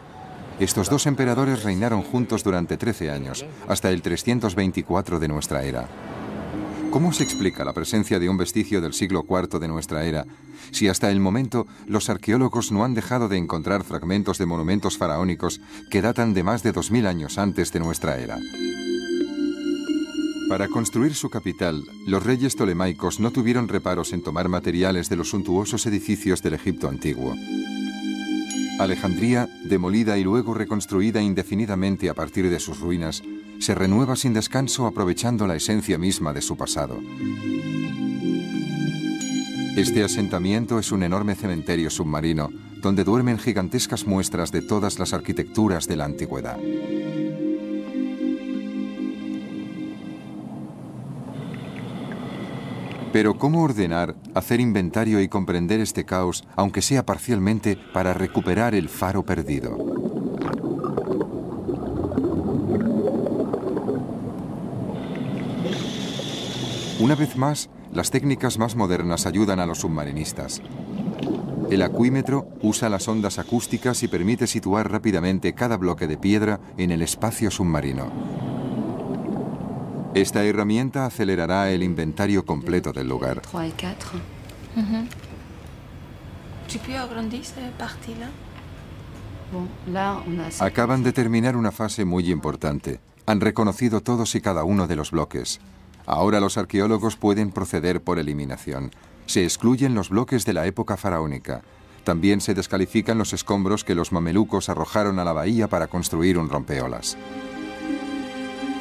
Estos 0.59 0.91
dos 0.91 1.07
emperadores 1.07 1.63
reinaron 1.63 2.03
juntos 2.03 2.45
durante 2.45 2.77
13 2.77 3.11
años, 3.11 3.47
hasta 3.69 3.89
el 3.89 4.03
324 4.03 5.19
de 5.19 5.29
nuestra 5.29 5.63
era. 5.63 5.89
¿Cómo 6.91 7.13
se 7.13 7.23
explica 7.23 7.65
la 7.65 7.73
presencia 7.73 8.19
de 8.19 8.29
un 8.29 8.37
vestigio 8.37 8.81
del 8.81 8.95
siglo 8.95 9.25
IV 9.29 9.61
de 9.61 9.69
nuestra 9.69 10.05
era, 10.05 10.27
si 10.73 10.89
hasta 10.89 11.11
el 11.11 11.21
momento 11.21 11.69
los 11.87 12.11
arqueólogos 12.11 12.73
no 12.73 12.85
han 12.85 12.95
dejado 12.95 13.29
de 13.29 13.37
encontrar 13.37 13.85
fragmentos 13.85 14.39
de 14.39 14.47
monumentos 14.47 14.99
faraónicos 14.99 15.61
que 15.89 16.03
datan 16.03 16.35
de 16.35 16.43
más 16.43 16.65
de 16.65 16.75
2.000 16.75 17.07
años 17.07 17.39
antes 17.39 17.73
de 17.73 17.79
nuestra 17.79 18.19
era? 18.19 18.39
Para 20.49 20.67
construir 20.67 21.15
su 21.15 21.31
capital, 21.31 21.85
los 22.09 22.25
reyes 22.25 22.57
tolemaicos 22.57 23.21
no 23.21 23.31
tuvieron 23.31 23.69
reparos 23.69 24.13
en 24.13 24.25
tomar 24.25 24.49
materiales 24.49 25.09
de 25.09 25.15
los 25.15 25.31
suntuosos 25.31 25.87
edificios 25.87 26.43
del 26.43 26.55
Egipto 26.55 26.89
antiguo. 26.89 27.37
Alejandría, 28.81 29.49
demolida 29.63 30.19
y 30.19 30.25
luego 30.25 30.55
reconstruida 30.55 31.23
indefinidamente 31.23 32.11
a 32.11 32.15
partir 32.15 32.51
de 32.51 32.59
sus 32.59 32.81
ruinas, 32.81 33.23
se 33.61 33.75
renueva 33.75 34.17
sin 34.17 34.33
descanso 34.33 34.87
aprovechando 34.87 35.47
la 35.47 35.55
esencia 35.55 35.99
misma 35.99 36.33
de 36.33 36.41
su 36.41 36.57
pasado. 36.57 36.99
Este 39.77 40.03
asentamiento 40.03 40.79
es 40.79 40.91
un 40.91 41.03
enorme 41.03 41.35
cementerio 41.35 41.91
submarino 41.91 42.49
donde 42.81 43.05
duermen 43.05 43.39
gigantescas 43.39 44.07
muestras 44.07 44.51
de 44.51 44.63
todas 44.63 44.99
las 44.99 45.13
arquitecturas 45.13 45.87
de 45.87 45.97
la 45.97 46.07
antigüedad. 46.07 46.59
Pero 53.13 53.37
¿cómo 53.39 53.63
ordenar, 53.63 54.15
hacer 54.35 54.61
inventario 54.61 55.21
y 55.21 55.29
comprender 55.29 55.81
este 55.81 56.05
caos, 56.05 56.45
aunque 56.57 56.81
sea 56.81 57.05
parcialmente, 57.05 57.77
para 57.93 58.15
recuperar 58.15 58.75
el 58.75 58.89
faro 58.89 59.25
perdido? 59.25 60.10
Una 67.01 67.15
vez 67.15 67.35
más, 67.35 67.71
las 67.95 68.11
técnicas 68.11 68.59
más 68.59 68.77
modernas 68.77 69.25
ayudan 69.25 69.59
a 69.59 69.65
los 69.65 69.79
submarinistas. 69.79 70.61
El 71.71 71.81
acuímetro 71.81 72.47
usa 72.61 72.91
las 72.91 73.09
ondas 73.09 73.39
acústicas 73.39 74.03
y 74.03 74.09
permite 74.09 74.47
situar 74.47 74.93
rápidamente 74.93 75.55
cada 75.55 75.79
bloque 75.79 76.07
de 76.07 76.19
piedra 76.19 76.61
en 76.77 76.91
el 76.91 77.01
espacio 77.01 77.51
submarino. 77.51 78.13
Esta 80.13 80.45
herramienta 80.45 81.07
acelerará 81.07 81.71
el 81.71 81.83
inventario 81.83 82.45
completo 82.45 82.93
del 82.93 83.09
lugar. 83.09 83.41
Acaban 90.61 91.03
de 91.03 91.13
terminar 91.15 91.57
una 91.57 91.73
fase 91.73 92.05
muy 92.05 92.31
importante. 92.31 93.01
Han 93.25 93.41
reconocido 93.41 94.03
todos 94.03 94.35
y 94.35 94.43
cada 94.43 94.65
uno 94.65 94.87
de 94.87 94.97
los 94.97 95.13
bloques. 95.13 95.61
Ahora 96.13 96.41
los 96.41 96.59
arqueólogos 96.59 97.15
pueden 97.15 97.53
proceder 97.53 98.03
por 98.03 98.19
eliminación. 98.19 98.91
Se 99.27 99.45
excluyen 99.45 99.95
los 99.95 100.09
bloques 100.09 100.45
de 100.45 100.53
la 100.53 100.67
época 100.67 100.97
faraónica. 100.97 101.63
También 102.03 102.41
se 102.41 102.53
descalifican 102.53 103.17
los 103.17 103.33
escombros 103.33 103.85
que 103.85 103.95
los 103.95 104.11
mamelucos 104.11 104.69
arrojaron 104.69 105.21
a 105.21 105.25
la 105.25 105.33
bahía 105.33 105.69
para 105.69 105.87
construir 105.87 106.37
un 106.37 106.49
rompeolas. 106.49 107.17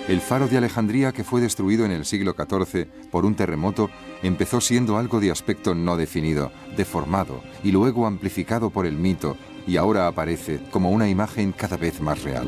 El 0.07 0.21
faro 0.21 0.47
de 0.47 0.57
Alejandría, 0.57 1.11
que 1.11 1.23
fue 1.23 1.39
destruido 1.39 1.85
en 1.85 1.91
el 1.91 2.05
siglo 2.05 2.33
XIV 2.33 2.87
por 3.11 3.25
un 3.25 3.35
terremoto, 3.35 3.91
empezó 4.23 4.59
siendo 4.59 4.97
algo 4.97 5.19
de 5.19 5.29
aspecto 5.29 5.75
no 5.75 5.97
definido, 5.97 6.51
deformado 6.77 7.43
y 7.63 7.71
luego 7.71 8.07
amplificado 8.07 8.71
por 8.71 8.87
el 8.87 8.97
mito, 8.97 9.37
y 9.67 9.77
ahora 9.77 10.07
aparece 10.07 10.61
como 10.71 10.89
una 10.89 11.07
imagen 11.07 11.51
cada 11.51 11.77
vez 11.77 12.01
más 12.01 12.23
real. 12.23 12.47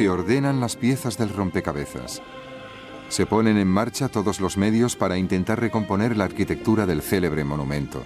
Se 0.00 0.08
ordenan 0.08 0.60
las 0.60 0.76
piezas 0.76 1.18
del 1.18 1.28
rompecabezas. 1.28 2.22
Se 3.10 3.26
ponen 3.26 3.58
en 3.58 3.68
marcha 3.68 4.08
todos 4.08 4.40
los 4.40 4.56
medios 4.56 4.96
para 4.96 5.18
intentar 5.18 5.60
recomponer 5.60 6.16
la 6.16 6.24
arquitectura 6.24 6.86
del 6.86 7.02
célebre 7.02 7.44
monumento. 7.44 8.02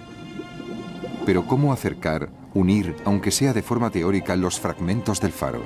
Pero 1.25 1.47
¿cómo 1.47 1.71
acercar, 1.71 2.27
unir, 2.53 2.97
aunque 3.05 3.31
sea 3.31 3.53
de 3.53 3.61
forma 3.61 3.91
teórica, 3.91 4.35
los 4.35 4.59
fragmentos 4.59 5.21
del 5.21 5.31
faro? 5.31 5.63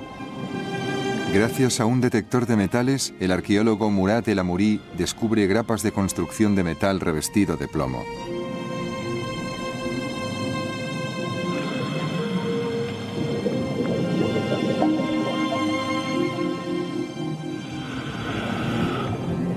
Gracias 1.34 1.80
a 1.80 1.86
un 1.86 2.00
detector 2.00 2.46
de 2.46 2.58
metales, 2.58 3.12
el 3.20 3.32
arqueólogo 3.32 3.90
Murat 3.90 4.28
El 4.28 4.38
Amouri 4.38 4.80
descubre 5.00 5.48
grapas 5.48 5.82
de 5.82 5.92
construcción 5.92 6.54
de 6.54 6.64
metal 6.64 7.00
revestido 7.00 7.58
de 7.58 7.68
plomo. 7.68 8.04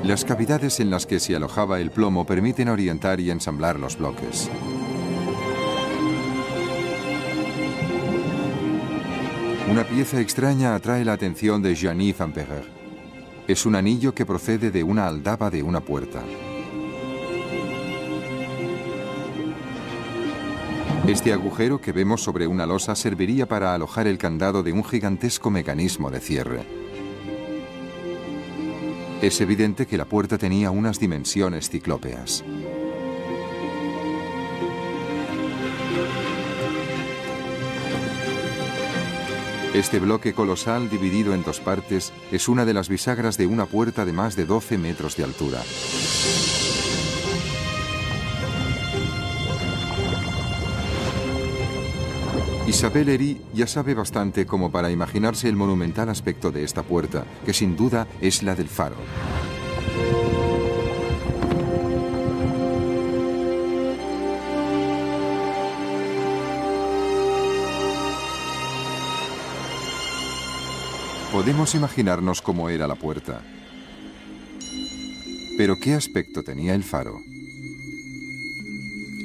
Las 0.04 0.24
cavidades 0.24 0.80
en 0.80 0.90
las 0.90 1.06
que 1.06 1.20
se 1.20 1.36
alojaba 1.36 1.78
el 1.78 1.92
plomo 1.92 2.26
permiten 2.26 2.68
orientar 2.68 3.20
y 3.20 3.30
ensamblar 3.30 3.78
los 3.78 3.96
bloques. 3.96 4.50
Una 9.70 9.84
pieza 9.84 10.20
extraña 10.20 10.74
atrae 10.74 11.04
la 11.04 11.12
atención 11.12 11.62
de 11.62 11.76
Jeannie 11.76 12.14
Van 12.18 12.32
Perrer. 12.32 12.64
Es 13.46 13.64
un 13.64 13.76
anillo 13.76 14.12
que 14.12 14.26
procede 14.26 14.72
de 14.72 14.82
una 14.82 15.06
aldaba 15.06 15.50
de 15.50 15.62
una 15.62 15.80
puerta. 15.80 16.20
Este 21.06 21.32
agujero 21.32 21.80
que 21.80 21.92
vemos 21.92 22.22
sobre 22.22 22.48
una 22.48 22.66
losa 22.66 22.96
serviría 22.96 23.46
para 23.46 23.72
alojar 23.72 24.08
el 24.08 24.18
candado 24.18 24.64
de 24.64 24.72
un 24.72 24.84
gigantesco 24.84 25.50
mecanismo 25.50 26.10
de 26.10 26.20
cierre. 26.20 26.81
Es 29.22 29.40
evidente 29.40 29.86
que 29.86 29.96
la 29.96 30.04
puerta 30.04 30.36
tenía 30.36 30.72
unas 30.72 30.98
dimensiones 30.98 31.70
ciclópeas. 31.70 32.42
Este 39.74 40.00
bloque 40.00 40.34
colosal 40.34 40.90
dividido 40.90 41.34
en 41.34 41.44
dos 41.44 41.60
partes 41.60 42.12
es 42.32 42.48
una 42.48 42.64
de 42.64 42.74
las 42.74 42.88
bisagras 42.88 43.38
de 43.38 43.46
una 43.46 43.66
puerta 43.66 44.04
de 44.04 44.12
más 44.12 44.34
de 44.34 44.44
12 44.44 44.76
metros 44.76 45.16
de 45.16 45.22
altura. 45.22 45.62
Isabel 52.72 53.10
Herry 53.10 53.38
ya 53.52 53.66
sabe 53.66 53.92
bastante 53.92 54.46
como 54.46 54.72
para 54.72 54.90
imaginarse 54.90 55.46
el 55.46 55.56
monumental 55.56 56.08
aspecto 56.08 56.50
de 56.50 56.64
esta 56.64 56.82
puerta, 56.82 57.26
que 57.44 57.52
sin 57.52 57.76
duda 57.76 58.08
es 58.22 58.42
la 58.42 58.54
del 58.54 58.66
faro. 58.66 58.96
Podemos 71.30 71.74
imaginarnos 71.74 72.40
cómo 72.40 72.70
era 72.70 72.86
la 72.86 72.94
puerta. 72.94 73.42
Pero 75.58 75.76
¿qué 75.76 75.92
aspecto 75.92 76.42
tenía 76.42 76.74
el 76.74 76.84
faro? 76.84 77.31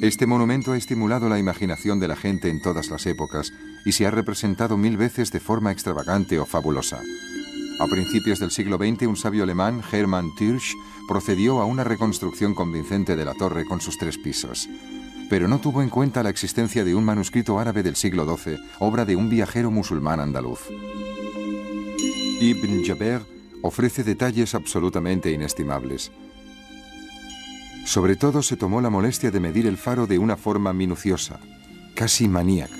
Este 0.00 0.26
monumento 0.26 0.72
ha 0.72 0.76
estimulado 0.76 1.28
la 1.28 1.40
imaginación 1.40 1.98
de 1.98 2.06
la 2.06 2.14
gente 2.14 2.48
en 2.48 2.62
todas 2.62 2.88
las 2.88 3.04
épocas 3.06 3.52
y 3.84 3.92
se 3.92 4.06
ha 4.06 4.12
representado 4.12 4.76
mil 4.76 4.96
veces 4.96 5.32
de 5.32 5.40
forma 5.40 5.72
extravagante 5.72 6.38
o 6.38 6.46
fabulosa. 6.46 7.02
A 7.80 7.86
principios 7.86 8.38
del 8.38 8.52
siglo 8.52 8.76
XX, 8.76 9.08
un 9.08 9.16
sabio 9.16 9.42
alemán, 9.42 9.82
Hermann 9.90 10.34
Türsch, 10.36 10.74
procedió 11.08 11.60
a 11.60 11.64
una 11.64 11.82
reconstrucción 11.82 12.54
convincente 12.54 13.16
de 13.16 13.24
la 13.24 13.34
torre 13.34 13.64
con 13.64 13.80
sus 13.80 13.98
tres 13.98 14.18
pisos. 14.18 14.68
Pero 15.28 15.48
no 15.48 15.58
tuvo 15.58 15.82
en 15.82 15.88
cuenta 15.88 16.22
la 16.22 16.30
existencia 16.30 16.84
de 16.84 16.94
un 16.94 17.04
manuscrito 17.04 17.58
árabe 17.58 17.82
del 17.82 17.96
siglo 17.96 18.24
XII, 18.24 18.56
obra 18.78 19.04
de 19.04 19.16
un 19.16 19.28
viajero 19.28 19.72
musulmán 19.72 20.20
andaluz. 20.20 20.60
Ibn 22.40 22.84
Jaber 22.84 23.22
ofrece 23.62 24.04
detalles 24.04 24.54
absolutamente 24.54 25.32
inestimables. 25.32 26.12
Sobre 27.88 28.16
todo 28.16 28.42
se 28.42 28.58
tomó 28.58 28.82
la 28.82 28.90
molestia 28.90 29.30
de 29.30 29.40
medir 29.40 29.66
el 29.66 29.78
faro 29.78 30.06
de 30.06 30.18
una 30.18 30.36
forma 30.36 30.74
minuciosa, 30.74 31.40
casi 31.94 32.28
maníaca. 32.28 32.74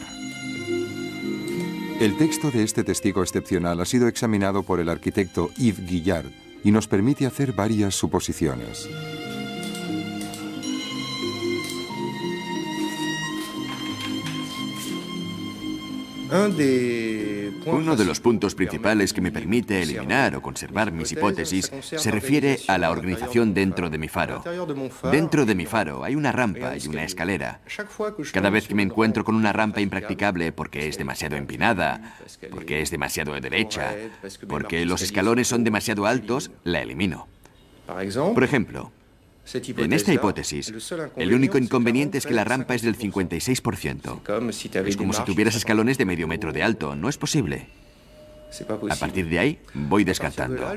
El 1.98 2.18
texto 2.18 2.50
de 2.50 2.62
este 2.62 2.84
testigo 2.84 3.22
excepcional 3.22 3.80
ha 3.80 3.86
sido 3.86 4.06
examinado 4.06 4.64
por 4.64 4.80
el 4.80 4.90
arquitecto 4.90 5.48
Yves 5.56 5.86
Guillard 5.86 6.26
y 6.62 6.72
nos 6.72 6.88
permite 6.88 7.24
hacer 7.24 7.54
varias 7.54 7.94
suposiciones. 7.94 8.86
Uno 17.72 17.96
de 17.96 18.04
los 18.04 18.20
puntos 18.20 18.54
principales 18.54 19.12
que 19.12 19.20
me 19.20 19.32
permite 19.32 19.82
eliminar 19.82 20.34
o 20.36 20.42
conservar 20.42 20.92
mis 20.92 21.12
hipótesis 21.12 21.70
se 21.80 22.10
refiere 22.10 22.60
a 22.68 22.78
la 22.78 22.90
organización 22.90 23.54
dentro 23.54 23.90
de 23.90 23.98
mi 23.98 24.08
faro. 24.08 24.42
Dentro 25.10 25.44
de 25.44 25.54
mi 25.54 25.66
faro 25.66 26.04
hay 26.04 26.14
una 26.14 26.32
rampa 26.32 26.76
y 26.76 26.86
una 26.88 27.04
escalera. 27.04 27.60
Cada 28.32 28.50
vez 28.50 28.68
que 28.68 28.74
me 28.74 28.82
encuentro 28.82 29.24
con 29.24 29.34
una 29.34 29.52
rampa 29.52 29.80
impracticable 29.80 30.52
porque 30.52 30.88
es 30.88 30.98
demasiado 30.98 31.36
empinada, 31.36 32.16
porque 32.50 32.82
es 32.82 32.90
demasiado 32.90 33.38
derecha, 33.40 33.94
porque 34.48 34.84
los 34.84 35.02
escalones 35.02 35.48
son 35.48 35.64
demasiado 35.64 36.06
altos, 36.06 36.50
la 36.64 36.80
elimino. 36.80 37.28
Por 38.34 38.44
ejemplo, 38.44 38.92
en 39.54 39.92
esta 39.92 40.12
hipótesis, 40.12 40.72
el 41.16 41.34
único 41.34 41.58
inconveniente 41.58 42.18
es 42.18 42.26
que 42.26 42.34
la 42.34 42.44
rampa 42.44 42.74
es 42.74 42.82
del 42.82 42.98
56%. 42.98 44.86
Es 44.86 44.96
como 44.96 45.12
si 45.12 45.22
tuvieras 45.24 45.54
escalones 45.54 45.98
de 45.98 46.04
medio 46.04 46.28
metro 46.28 46.52
de 46.52 46.62
alto. 46.62 46.94
No 46.94 47.08
es 47.08 47.16
posible. 47.16 47.68
A 48.90 48.96
partir 48.96 49.28
de 49.28 49.38
ahí, 49.38 49.58
voy 49.74 50.04
descartando. 50.04 50.74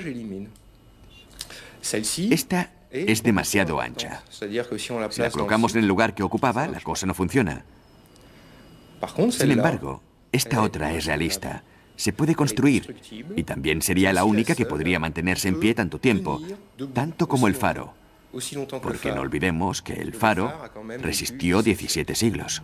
Esta 1.81 2.71
es 2.91 3.23
demasiado 3.23 3.79
ancha. 3.81 4.23
Si 4.29 5.21
la 5.21 5.31
colocamos 5.31 5.73
en 5.75 5.81
el 5.81 5.87
lugar 5.87 6.13
que 6.13 6.23
ocupaba, 6.23 6.67
la 6.67 6.79
cosa 6.81 7.05
no 7.05 7.13
funciona. 7.13 7.65
Sin 9.31 9.51
embargo, 9.51 10.01
esta 10.31 10.61
otra 10.61 10.93
es 10.93 11.05
realista. 11.05 11.63
Se 11.95 12.13
puede 12.13 12.35
construir 12.35 12.95
y 13.35 13.43
también 13.43 13.81
sería 13.81 14.13
la 14.13 14.23
única 14.23 14.55
que 14.55 14.65
podría 14.65 14.99
mantenerse 14.99 15.47
en 15.47 15.59
pie 15.59 15.73
tanto 15.73 15.99
tiempo, 15.99 16.41
tanto 16.93 17.27
como 17.27 17.47
el 17.47 17.55
faro. 17.55 18.00
Porque 18.81 19.11
no 19.11 19.21
olvidemos 19.21 19.81
que 19.81 19.93
el 19.93 20.13
faro 20.13 20.53
resistió 20.99 21.61
17 21.61 22.15
siglos. 22.15 22.61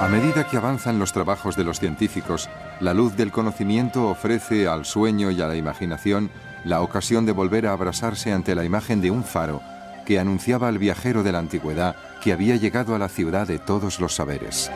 A 0.00 0.06
medida 0.06 0.46
que 0.46 0.56
avanzan 0.56 1.00
los 1.00 1.12
trabajos 1.12 1.56
de 1.56 1.64
los 1.64 1.80
científicos, 1.80 2.48
la 2.78 2.94
luz 2.94 3.16
del 3.16 3.32
conocimiento 3.32 4.08
ofrece 4.08 4.68
al 4.68 4.84
sueño 4.84 5.32
y 5.32 5.42
a 5.42 5.48
la 5.48 5.56
imaginación 5.56 6.30
la 6.64 6.82
ocasión 6.82 7.26
de 7.26 7.32
volver 7.32 7.66
a 7.66 7.72
abrasarse 7.72 8.32
ante 8.32 8.54
la 8.54 8.64
imagen 8.64 9.00
de 9.00 9.10
un 9.10 9.24
faro 9.24 9.60
que 10.06 10.20
anunciaba 10.20 10.68
al 10.68 10.78
viajero 10.78 11.24
de 11.24 11.32
la 11.32 11.38
antigüedad 11.38 11.96
que 12.22 12.32
había 12.32 12.56
llegado 12.56 12.94
a 12.94 12.98
la 12.98 13.08
ciudad 13.08 13.48
de 13.48 13.58
todos 13.58 13.98
los 13.98 14.14
saberes. 14.14 14.70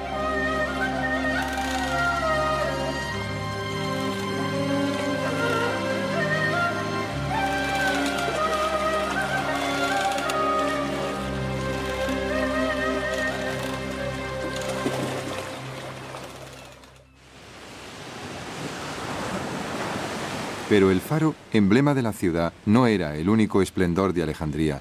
Pero 20.73 20.91
el 20.91 21.03
faro, 21.03 21.35
emblema 21.53 21.93
de 21.93 22.01
la 22.01 22.15
ciudad, 22.15 22.55
no 22.65 22.87
era 22.87 23.15
el 23.17 23.29
único 23.29 23.61
esplendor 23.61 24.15
de 24.15 24.23
Alejandría. 24.23 24.81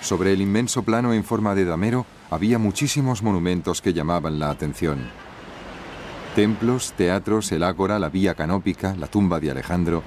Sobre 0.00 0.32
el 0.32 0.40
inmenso 0.40 0.82
plano 0.82 1.12
en 1.12 1.24
forma 1.24 1.54
de 1.54 1.66
damero 1.66 2.06
había 2.30 2.58
muchísimos 2.58 3.22
monumentos 3.22 3.82
que 3.82 3.92
llamaban 3.92 4.38
la 4.38 4.48
atención. 4.48 5.10
Templos, 6.34 6.94
teatros, 6.96 7.52
el 7.52 7.64
ágora, 7.64 7.98
la 7.98 8.08
vía 8.08 8.34
canópica, 8.34 8.96
la 8.96 9.08
tumba 9.08 9.40
de 9.40 9.50
Alejandro. 9.50 10.02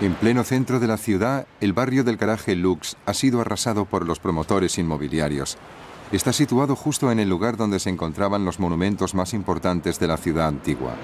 En 0.00 0.14
pleno 0.14 0.42
centro 0.42 0.80
de 0.80 0.88
la 0.88 0.96
ciudad, 0.96 1.46
el 1.60 1.72
barrio 1.72 2.02
del 2.02 2.16
garaje 2.16 2.56
Lux 2.56 2.96
ha 3.06 3.14
sido 3.14 3.40
arrasado 3.40 3.84
por 3.84 4.04
los 4.04 4.18
promotores 4.18 4.78
inmobiliarios. 4.78 5.58
Está 6.10 6.32
situado 6.32 6.74
justo 6.74 7.12
en 7.12 7.20
el 7.20 7.28
lugar 7.28 7.56
donde 7.56 7.78
se 7.78 7.90
encontraban 7.90 8.44
los 8.44 8.58
monumentos 8.58 9.14
más 9.14 9.32
importantes 9.32 10.00
de 10.00 10.08
la 10.08 10.16
ciudad 10.16 10.48
antigua. 10.48 10.96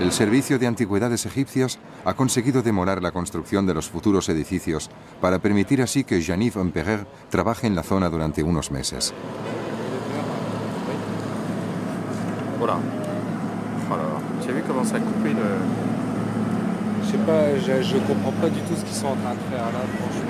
El 0.00 0.12
Servicio 0.12 0.60
de 0.60 0.68
Antigüedades 0.68 1.26
Egipcias 1.26 1.78
ha 2.04 2.14
conseguido 2.14 2.62
demorar 2.62 3.02
la 3.02 3.10
construcción 3.10 3.66
de 3.66 3.74
los 3.74 3.88
futuros 3.88 4.28
edificios 4.28 4.90
para 5.20 5.40
permitir 5.40 5.82
así 5.82 6.04
que 6.04 6.22
Janif 6.22 6.56
Emperer 6.56 7.04
trabaje 7.30 7.66
en 7.66 7.74
la 7.74 7.82
zona 7.82 8.08
durante 8.08 8.44
unos 8.44 8.70
meses. 8.70 9.12
Voilà. 12.60 12.78
Voilà. 13.88 14.04
Tu 14.44 14.50
as 14.50 14.54
vu 14.54 14.62
comment 14.68 14.84
ça 14.84 14.96
a 14.96 15.00
coupé 15.00 15.34
le... 15.34 15.58
Je 17.04 17.10
sais 17.10 17.24
pas, 17.26 17.58
je, 17.58 17.82
je 17.82 17.98
comprends 18.06 18.32
pas 18.40 18.50
du 18.50 18.60
tout 18.60 18.76
ce 18.76 18.84
qu'ils 18.84 18.94
sont 18.94 19.08
en 19.08 19.16
train 19.16 19.34
de 19.34 19.40
faire 19.50 19.66
là, 19.66 19.80
franchement. 19.98 20.28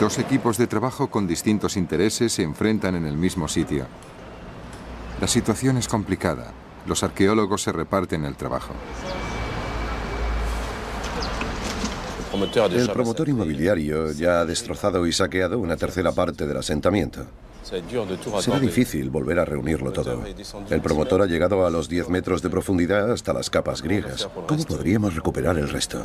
Dos 0.00 0.18
equipos 0.18 0.56
de 0.56 0.66
trabajo 0.66 1.08
con 1.08 1.26
distintos 1.26 1.76
intereses 1.76 2.32
se 2.32 2.42
enfrentan 2.42 2.94
en 2.94 3.04
el 3.04 3.16
mismo 3.16 3.48
sitio. 3.48 3.86
La 5.20 5.26
situación 5.26 5.76
es 5.76 5.88
complicada. 5.88 6.52
Los 6.88 7.02
arqueólogos 7.02 7.62
se 7.62 7.70
reparten 7.70 8.24
el 8.24 8.34
trabajo. 8.34 8.72
El 12.72 12.90
promotor 12.90 13.28
inmobiliario 13.28 14.12
ya 14.12 14.40
ha 14.40 14.44
destrozado 14.46 15.06
y 15.06 15.12
saqueado 15.12 15.58
una 15.58 15.76
tercera 15.76 16.12
parte 16.12 16.46
del 16.46 16.56
asentamiento. 16.56 17.26
Será 18.40 18.58
difícil 18.58 19.10
volver 19.10 19.38
a 19.38 19.44
reunirlo 19.44 19.92
todo. 19.92 20.22
El 20.70 20.80
promotor 20.80 21.22
ha 21.22 21.26
llegado 21.26 21.66
a 21.66 21.70
los 21.70 21.88
10 21.88 22.08
metros 22.08 22.42
de 22.42 22.50
profundidad 22.50 23.10
hasta 23.10 23.32
las 23.32 23.50
capas 23.50 23.82
griegas. 23.82 24.28
¿Cómo 24.46 24.64
podríamos 24.64 25.14
recuperar 25.14 25.58
el 25.58 25.68
resto? 25.68 26.04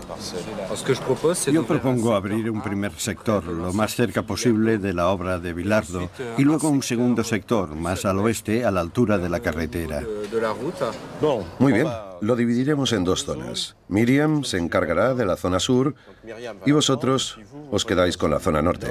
Yo 1.51 1.65
propongo 1.65 2.15
abrir 2.15 2.49
un 2.49 2.61
primer 2.61 2.93
sector 2.93 3.45
lo 3.45 3.73
más 3.73 3.95
cerca 3.95 4.23
posible 4.23 4.77
de 4.77 4.93
la 4.93 5.07
obra 5.07 5.39
de 5.39 5.53
Bilardo 5.53 6.09
y 6.37 6.43
luego 6.43 6.69
un 6.69 6.83
segundo 6.83 7.23
sector 7.23 7.75
más 7.75 8.05
al 8.05 8.19
oeste 8.19 8.65
a 8.65 8.71
la 8.71 8.81
altura 8.81 9.17
de 9.17 9.29
la 9.29 9.39
carretera. 9.39 10.03
Muy 11.59 11.73
bien, 11.73 11.87
lo 12.21 12.35
dividiremos 12.35 12.93
en 12.93 13.03
dos 13.03 13.25
zonas. 13.25 13.75
Miriam 13.87 14.43
se 14.43 14.57
encargará 14.57 15.13
de 15.13 15.25
la 15.25 15.37
zona 15.37 15.59
sur 15.59 15.95
y 16.65 16.71
vosotros 16.71 17.39
os 17.71 17.85
quedáis 17.85 18.17
con 18.17 18.31
la 18.31 18.39
zona 18.39 18.61
norte. 18.61 18.87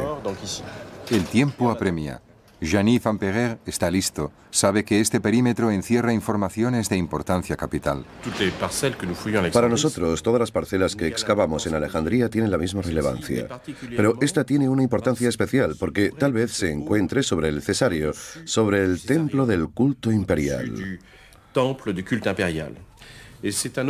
El 1.10 1.24
tiempo 1.24 1.70
apremia. 1.70 2.20
Jean-Yves 2.62 3.06
Amperer 3.06 3.58
está 3.66 3.90
listo. 3.90 4.30
Sabe 4.50 4.84
que 4.84 5.00
este 5.00 5.20
perímetro 5.20 5.70
encierra 5.70 6.12
informaciones 6.12 6.88
de 6.88 6.96
importancia 6.96 7.56
capital. 7.56 8.04
Para 9.52 9.68
nosotros, 9.68 10.22
todas 10.22 10.40
las 10.40 10.52
parcelas 10.52 10.94
que 10.94 11.06
excavamos 11.06 11.66
en 11.66 11.74
Alejandría 11.74 12.28
tienen 12.28 12.50
la 12.50 12.58
misma 12.58 12.82
relevancia. 12.82 13.48
Pero 13.96 14.14
esta 14.20 14.44
tiene 14.44 14.68
una 14.68 14.82
importancia 14.82 15.28
especial 15.28 15.74
porque 15.78 16.10
tal 16.10 16.32
vez 16.32 16.52
se 16.52 16.70
encuentre 16.70 17.22
sobre 17.22 17.48
el 17.48 17.62
Cesario, 17.62 18.12
sobre 18.44 18.84
el 18.84 19.02
templo 19.02 19.46
del 19.46 19.68
culto 19.68 20.12
imperial. 20.12 21.00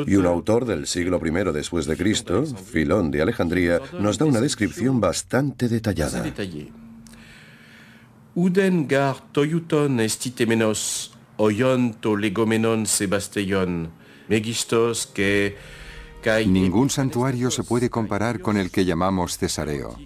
Y 0.06 0.16
un 0.16 0.26
autor 0.26 0.64
del 0.64 0.86
siglo 0.86 1.20
I 1.22 1.52
después 1.52 1.84
de 1.84 1.96
Cristo, 1.96 2.46
Filón 2.46 3.10
de 3.10 3.20
Alejandría, 3.20 3.80
nos 4.00 4.16
da 4.16 4.24
una 4.24 4.40
descripción 4.40 4.98
bastante 4.98 5.68
detallada. 5.68 6.24
Uden 8.34 8.88
gar 8.88 9.16
toiuton 9.32 10.00
estitemenos 10.00 11.12
oion 11.36 11.94
to 12.00 12.16
legomenon 12.16 12.86
megistos 14.28 15.06
que 15.06 15.56
Ningún 16.46 16.88
santuario 16.88 17.50
se 17.50 17.64
puede 17.64 17.90
comparar 17.90 18.40
con 18.40 18.56
el 18.56 18.70
que 18.70 18.84
llamamos 18.84 19.38
Cesareo. 19.38 19.98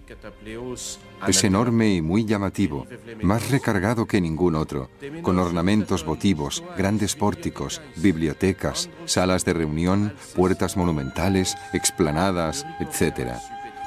Es 1.27 1.45
enorme 1.45 1.95
y 1.95 2.01
muy 2.01 2.25
llamativo, 2.25 2.87
más 3.23 3.51
recargado 3.51 4.07
que 4.07 4.21
ningún 4.21 4.55
otro, 4.55 4.89
con 5.21 5.39
ornamentos 5.39 6.07
votivos, 6.07 6.65
grandes 6.77 7.15
pórticos, 7.17 7.83
bibliotecas, 7.97 8.89
salas 9.05 9.45
de 9.45 9.53
reunión, 9.53 10.15
puertas 10.35 10.79
monumentales, 10.79 11.55
explanadas, 11.75 12.65
etc. 12.81 13.33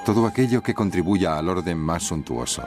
Todo 0.06 0.28
aquello 0.28 0.62
que 0.62 0.76
contribuya 0.76 1.36
al 1.38 1.50
orden 1.50 1.80
más 1.80 2.04
suntuoso. 2.04 2.64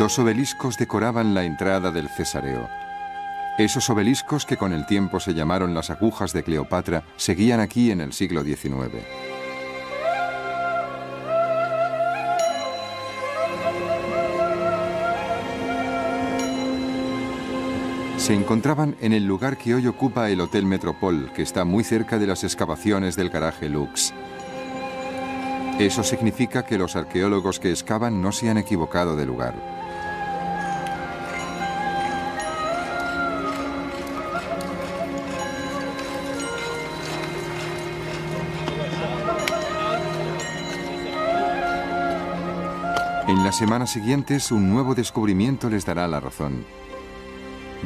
Dos 0.00 0.18
obeliscos 0.18 0.78
decoraban 0.78 1.34
la 1.34 1.44
entrada 1.44 1.90
del 1.90 2.08
Cesareo. 2.08 2.70
Esos 3.58 3.90
obeliscos 3.90 4.46
que 4.46 4.56
con 4.56 4.72
el 4.72 4.86
tiempo 4.86 5.20
se 5.20 5.34
llamaron 5.34 5.74
las 5.74 5.90
agujas 5.90 6.32
de 6.32 6.42
Cleopatra 6.42 7.02
seguían 7.16 7.60
aquí 7.60 7.90
en 7.90 8.00
el 8.00 8.14
siglo 8.14 8.42
XIX. 8.42 9.04
Se 18.16 18.32
encontraban 18.32 18.96
en 19.02 19.12
el 19.12 19.26
lugar 19.26 19.58
que 19.58 19.74
hoy 19.74 19.86
ocupa 19.86 20.30
el 20.30 20.40
Hotel 20.40 20.64
Metropol, 20.64 21.30
que 21.34 21.42
está 21.42 21.66
muy 21.66 21.84
cerca 21.84 22.18
de 22.18 22.26
las 22.26 22.42
excavaciones 22.42 23.16
del 23.16 23.28
garaje 23.28 23.68
Lux. 23.68 24.14
Eso 25.78 26.02
significa 26.02 26.64
que 26.64 26.78
los 26.78 26.96
arqueólogos 26.96 27.60
que 27.60 27.70
excavan 27.70 28.22
no 28.22 28.32
se 28.32 28.48
han 28.48 28.56
equivocado 28.56 29.14
de 29.14 29.26
lugar. 29.26 29.79
En 43.30 43.44
las 43.44 43.56
semanas 43.56 43.92
siguientes, 43.92 44.50
un 44.50 44.68
nuevo 44.68 44.96
descubrimiento 44.96 45.70
les 45.70 45.86
dará 45.86 46.08
la 46.08 46.18
razón. 46.18 46.64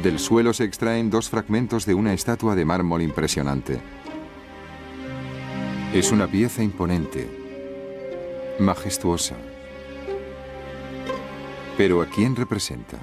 Del 0.01 0.17
suelo 0.17 0.53
se 0.53 0.63
extraen 0.63 1.11
dos 1.11 1.29
fragmentos 1.29 1.85
de 1.85 1.93
una 1.93 2.13
estatua 2.13 2.55
de 2.55 2.65
mármol 2.65 3.03
impresionante. 3.03 3.79
Es 5.93 6.11
una 6.11 6.25
pieza 6.25 6.63
imponente, 6.63 7.29
majestuosa. 8.57 9.35
Pero 11.77 12.01
¿a 12.01 12.07
quién 12.07 12.35
representa? 12.35 12.97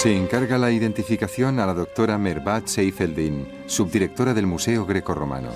Se 0.00 0.16
encarga 0.16 0.56
la 0.56 0.70
identificación 0.70 1.60
a 1.60 1.66
la 1.66 1.74
doctora 1.74 2.16
Merbat 2.16 2.68
Seifeldin, 2.68 3.46
subdirectora 3.66 4.32
del 4.32 4.46
Museo 4.46 4.86
Greco-Romano. 4.86 5.50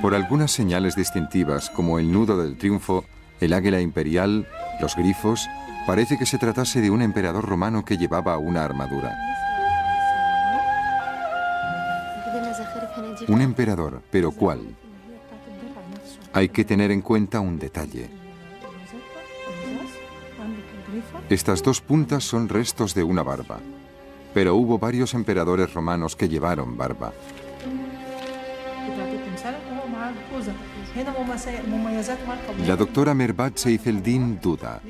Por 0.00 0.14
algunas 0.14 0.50
señales 0.50 0.96
distintivas, 0.96 1.68
como 1.68 1.98
el 1.98 2.10
nudo 2.10 2.42
del 2.42 2.56
triunfo, 2.56 3.04
el 3.42 3.52
águila 3.52 3.82
imperial, 3.82 4.48
los 4.80 4.96
grifos, 4.96 5.46
parece 5.86 6.16
que 6.16 6.24
se 6.24 6.38
tratase 6.38 6.80
de 6.80 6.88
un 6.88 7.02
emperador 7.02 7.46
romano 7.46 7.84
que 7.84 7.98
llevaba 7.98 8.38
una 8.38 8.64
armadura. 8.64 9.33
Un 13.28 13.40
emperador, 13.40 14.02
pero 14.10 14.30
¿cuál? 14.30 14.60
Hay 16.32 16.48
que 16.48 16.64
tener 16.64 16.90
en 16.90 17.00
cuenta 17.02 17.40
un 17.40 17.58
detalle. 17.58 18.10
Estas 21.28 21.62
dos 21.62 21.80
puntas 21.80 22.24
son 22.24 22.48
restos 22.48 22.94
de 22.94 23.02
una 23.02 23.22
barba, 23.22 23.58
pero 24.32 24.56
hubo 24.56 24.78
varios 24.78 25.14
emperadores 25.14 25.72
romanos 25.72 26.16
que 26.16 26.28
llevaron 26.28 26.76
barba. 26.76 27.12
La 32.66 32.76
doctora 32.76 33.14
Merbat 33.14 33.56
Seifeldin 33.56 34.40
duda. 34.40 34.80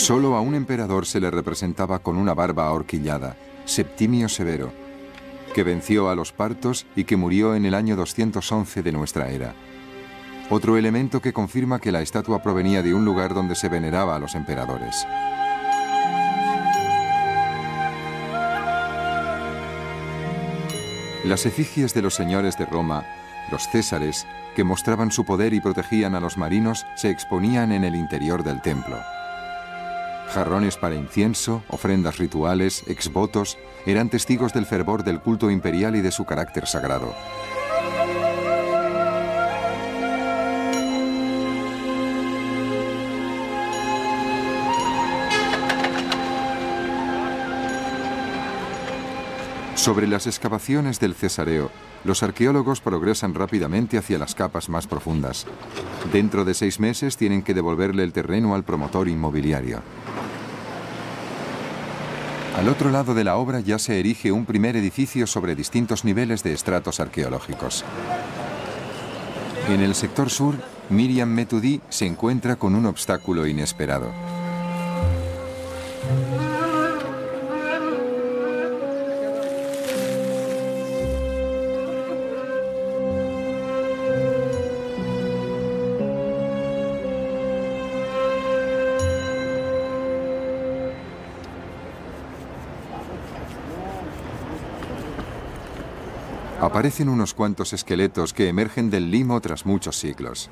Solo 0.00 0.34
a 0.34 0.40
un 0.40 0.54
emperador 0.54 1.04
se 1.04 1.20
le 1.20 1.30
representaba 1.30 1.98
con 1.98 2.16
una 2.16 2.32
barba 2.32 2.66
ahorquillada, 2.66 3.36
Septimio 3.66 4.30
Severo, 4.30 4.72
que 5.54 5.62
venció 5.62 6.08
a 6.08 6.14
los 6.14 6.32
partos 6.32 6.86
y 6.96 7.04
que 7.04 7.18
murió 7.18 7.54
en 7.54 7.66
el 7.66 7.74
año 7.74 7.96
211 7.96 8.82
de 8.82 8.92
nuestra 8.92 9.28
era. 9.28 9.54
Otro 10.48 10.78
elemento 10.78 11.20
que 11.20 11.34
confirma 11.34 11.80
que 11.80 11.92
la 11.92 12.00
estatua 12.00 12.42
provenía 12.42 12.82
de 12.82 12.94
un 12.94 13.04
lugar 13.04 13.34
donde 13.34 13.54
se 13.54 13.68
veneraba 13.68 14.16
a 14.16 14.18
los 14.18 14.34
emperadores. 14.34 15.06
Las 21.26 21.44
efigies 21.44 21.92
de 21.92 22.00
los 22.00 22.14
señores 22.14 22.56
de 22.56 22.64
Roma, 22.64 23.04
los 23.52 23.68
césares, 23.68 24.26
que 24.56 24.64
mostraban 24.64 25.12
su 25.12 25.26
poder 25.26 25.52
y 25.52 25.60
protegían 25.60 26.14
a 26.14 26.20
los 26.20 26.38
marinos, 26.38 26.86
se 26.96 27.10
exponían 27.10 27.70
en 27.70 27.84
el 27.84 27.94
interior 27.94 28.42
del 28.42 28.62
templo. 28.62 28.96
Jarrones 30.32 30.76
para 30.76 30.94
incienso, 30.94 31.64
ofrendas 31.68 32.18
rituales, 32.18 32.84
exvotos, 32.86 33.58
eran 33.84 34.10
testigos 34.10 34.52
del 34.52 34.64
fervor 34.64 35.02
del 35.02 35.20
culto 35.20 35.50
imperial 35.50 35.96
y 35.96 36.02
de 36.02 36.12
su 36.12 36.24
carácter 36.24 36.68
sagrado. 36.68 37.14
Sobre 49.74 50.06
las 50.06 50.28
excavaciones 50.28 51.00
del 51.00 51.14
Cesareo, 51.14 51.70
los 52.04 52.22
arqueólogos 52.22 52.80
progresan 52.80 53.34
rápidamente 53.34 53.98
hacia 53.98 54.18
las 54.18 54.34
capas 54.34 54.68
más 54.68 54.86
profundas. 54.86 55.46
Dentro 56.12 56.44
de 56.44 56.54
seis 56.54 56.80
meses 56.80 57.16
tienen 57.16 57.42
que 57.42 57.54
devolverle 57.54 58.02
el 58.02 58.12
terreno 58.12 58.54
al 58.54 58.64
promotor 58.64 59.08
inmobiliario. 59.08 59.80
Al 62.56 62.68
otro 62.68 62.90
lado 62.90 63.14
de 63.14 63.24
la 63.24 63.36
obra 63.36 63.60
ya 63.60 63.78
se 63.78 63.98
erige 64.00 64.32
un 64.32 64.44
primer 64.44 64.76
edificio 64.76 65.26
sobre 65.26 65.54
distintos 65.54 66.04
niveles 66.04 66.42
de 66.42 66.52
estratos 66.52 67.00
arqueológicos. 67.00 67.84
En 69.68 69.80
el 69.80 69.94
sector 69.94 70.30
sur, 70.30 70.56
Miriam 70.88 71.28
Metudi 71.28 71.80
se 71.88 72.06
encuentra 72.06 72.56
con 72.56 72.74
un 72.74 72.86
obstáculo 72.86 73.46
inesperado. 73.46 74.10
Aparecen 96.60 97.08
unos 97.08 97.32
cuantos 97.32 97.72
esqueletos 97.72 98.34
que 98.34 98.48
emergen 98.48 98.90
del 98.90 99.10
limo 99.10 99.40
tras 99.40 99.64
muchos 99.64 99.96
siglos. 99.98 100.50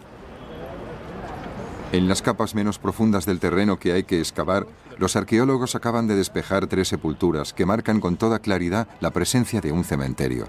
En 1.92 2.09
las 2.09 2.22
capas 2.22 2.54
menos 2.54 2.78
profundas 2.78 3.26
del 3.26 3.40
terreno 3.40 3.78
que 3.78 3.92
hay 3.92 4.04
que 4.04 4.18
excavar, 4.18 4.66
los 4.96 5.16
arqueólogos 5.16 5.74
acaban 5.74 6.06
de 6.06 6.16
despejar 6.16 6.66
tres 6.66 6.88
sepulturas 6.88 7.52
que 7.52 7.66
marcan 7.66 8.00
con 8.00 8.16
toda 8.16 8.38
claridad 8.38 8.88
la 9.00 9.11
presencia 9.11 9.61
de 9.61 9.70
un 9.70 9.84
cementerio. 9.84 10.46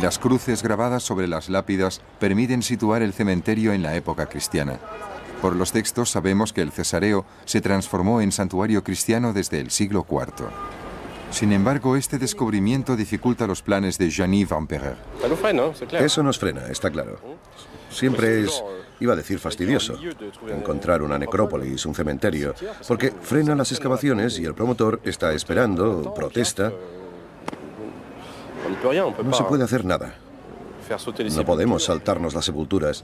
Las 0.00 0.20
cruces 0.20 0.62
grabadas 0.62 1.02
sobre 1.02 1.26
las 1.26 1.48
lápidas 1.48 2.02
permiten 2.20 2.62
situar 2.62 3.02
el 3.02 3.12
cementerio 3.12 3.72
en 3.72 3.82
la 3.82 3.96
época 3.96 4.26
cristiana. 4.26 4.78
Por 5.42 5.56
los 5.56 5.72
textos 5.72 6.10
sabemos 6.10 6.52
que 6.52 6.62
el 6.62 6.70
cesareo 6.70 7.24
se 7.46 7.60
transformó 7.60 8.20
en 8.20 8.30
santuario 8.30 8.84
cristiano 8.84 9.32
desde 9.32 9.58
el 9.58 9.70
siglo 9.70 10.06
IV. 10.08 10.46
Sin 11.34 11.52
embargo, 11.52 11.96
este 11.96 12.16
descubrimiento 12.16 12.94
dificulta 12.94 13.44
los 13.48 13.60
planes 13.60 13.98
de 13.98 14.08
Jeannie 14.08 14.44
Van 14.44 14.68
Perrer. 14.68 14.94
Eso 15.90 16.22
nos 16.22 16.38
frena, 16.38 16.68
está 16.68 16.90
claro. 16.90 17.18
Siempre 17.90 18.44
es, 18.44 18.62
iba 19.00 19.14
a 19.14 19.16
decir 19.16 19.40
fastidioso, 19.40 19.98
encontrar 20.48 21.02
una 21.02 21.18
necrópolis, 21.18 21.86
un 21.86 21.94
cementerio, 21.96 22.54
porque 22.86 23.10
frena 23.10 23.56
las 23.56 23.72
excavaciones 23.72 24.38
y 24.38 24.44
el 24.44 24.54
promotor 24.54 25.00
está 25.02 25.32
esperando, 25.32 26.14
protesta. 26.14 26.72
No 29.24 29.32
se 29.32 29.42
puede 29.42 29.64
hacer 29.64 29.84
nada. 29.84 30.14
No 31.34 31.44
podemos 31.44 31.82
saltarnos 31.82 32.34
las 32.34 32.44
sepulturas. 32.44 33.02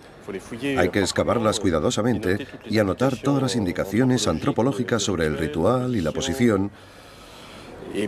Hay 0.78 0.90
que 0.90 1.00
excavarlas 1.00 1.58
cuidadosamente 1.58 2.46
y 2.66 2.78
anotar 2.78 3.16
todas 3.16 3.42
las 3.42 3.56
indicaciones 3.56 4.28
antropológicas 4.28 5.02
sobre 5.02 5.26
el 5.26 5.36
ritual 5.36 5.96
y 5.96 6.00
la 6.00 6.12
posición 6.12 6.70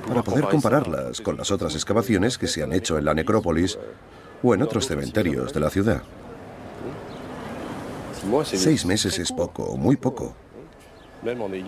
para 0.07 0.23
poder 0.23 0.45
compararlas 0.49 1.21
con 1.21 1.37
las 1.37 1.51
otras 1.51 1.75
excavaciones 1.75 2.39
que 2.39 2.47
se 2.47 2.63
han 2.63 2.73
hecho 2.73 2.99
en 2.99 3.05
la 3.05 3.15
necrópolis 3.15 3.79
o 4.43 4.55
en 4.55 4.63
otros 4.63 4.87
cementerios 4.87 5.53
de 5.53 5.61
la 5.61 5.71
ciudad. 5.71 6.03
Seis 8.45 8.87
meses 8.87 9.19
es 9.19 9.33
poco, 9.33 9.77
muy 9.77 9.97
poco. 9.97 10.35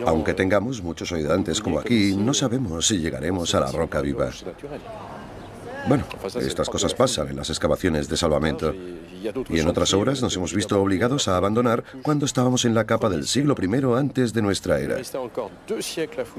Aunque 0.07 0.35
tengamos 0.35 0.83
muchos 0.83 1.13
ayudantes 1.13 1.61
como 1.61 1.79
aquí, 1.79 2.17
no 2.17 2.35
sabemos 2.35 2.89
si 2.89 2.99
llegaremos 2.99 3.55
a 3.55 3.61
la 3.61 3.71
roca 3.71 4.01
viva. 4.01 4.31
Bueno, 5.87 6.05
estas 6.41 6.69
cosas 6.69 6.95
pasan 6.95 7.29
en 7.29 7.37
las 7.37 7.51
excavaciones 7.51 8.09
de 8.09 8.17
salvamento. 8.17 8.75
Y 9.49 9.59
en 9.59 9.69
otras 9.69 9.93
obras 9.95 10.23
nos 10.23 10.37
hemos 10.37 10.55
visto 10.55 10.81
obligados 10.81 11.29
a 11.29 11.37
abandonar 11.37 11.85
cuando 12.03 12.27
estábamos 12.27 12.65
en 12.65 12.75
la 12.75 12.85
capa 12.85 13.09
del 13.09 13.27
siglo 13.27 13.55
I 13.61 13.99
antes 13.99 14.33
de 14.33 14.43
nuestra 14.43 14.81
era. 14.81 14.97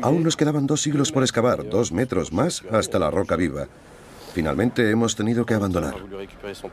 Aún 0.02 0.24
nos 0.24 0.36
quedaban 0.38 0.68
dos 0.68 0.82
siglos 0.82 1.12
por 1.12 1.24
excavar, 1.24 1.68
dos 1.68 1.92
metros 1.92 2.32
más 2.32 2.64
hasta 2.72 3.00
la 3.00 3.12
roca 3.12 3.36
viva. 3.36 3.68
Finalmente 4.34 4.90
hemos 4.92 5.16
tenido 5.16 5.46
que 5.46 5.54
abandonar. 5.54 5.96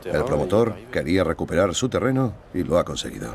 El 0.05 0.23
promotor 0.25 0.75
quería 0.91 1.23
recuperar 1.23 1.73
su 1.73 1.89
terreno 1.89 2.33
y 2.53 2.63
lo 2.63 2.77
ha 2.77 2.83
conseguido. 2.83 3.33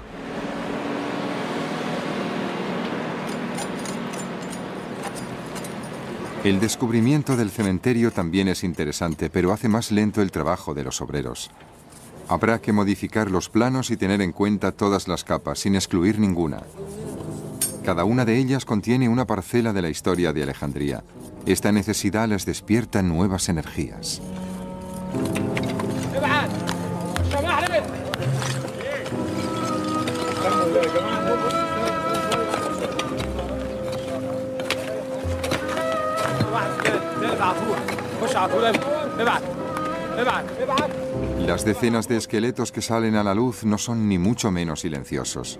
El 6.48 6.60
descubrimiento 6.60 7.36
del 7.36 7.50
cementerio 7.50 8.10
también 8.10 8.48
es 8.48 8.64
interesante, 8.64 9.28
pero 9.28 9.52
hace 9.52 9.68
más 9.68 9.92
lento 9.92 10.22
el 10.22 10.30
trabajo 10.30 10.72
de 10.72 10.82
los 10.82 11.02
obreros. 11.02 11.50
Habrá 12.26 12.58
que 12.58 12.72
modificar 12.72 13.30
los 13.30 13.50
planos 13.50 13.90
y 13.90 13.98
tener 13.98 14.22
en 14.22 14.32
cuenta 14.32 14.72
todas 14.72 15.08
las 15.08 15.24
capas, 15.24 15.58
sin 15.58 15.74
excluir 15.74 16.18
ninguna. 16.18 16.62
Cada 17.84 18.04
una 18.04 18.24
de 18.24 18.38
ellas 18.38 18.64
contiene 18.64 19.10
una 19.10 19.26
parcela 19.26 19.74
de 19.74 19.82
la 19.82 19.90
historia 19.90 20.32
de 20.32 20.42
Alejandría. 20.42 21.04
Esta 21.44 21.70
necesidad 21.70 22.26
les 22.26 22.46
despierta 22.46 23.02
nuevas 23.02 23.50
energías. 23.50 24.22
Las 41.46 41.64
decenas 41.64 42.06
de 42.06 42.16
esqueletos 42.16 42.70
que 42.70 42.82
salen 42.82 43.16
a 43.16 43.24
la 43.24 43.34
luz 43.34 43.64
no 43.64 43.78
son 43.78 44.08
ni 44.08 44.18
mucho 44.18 44.50
menos 44.50 44.80
silenciosos. 44.80 45.58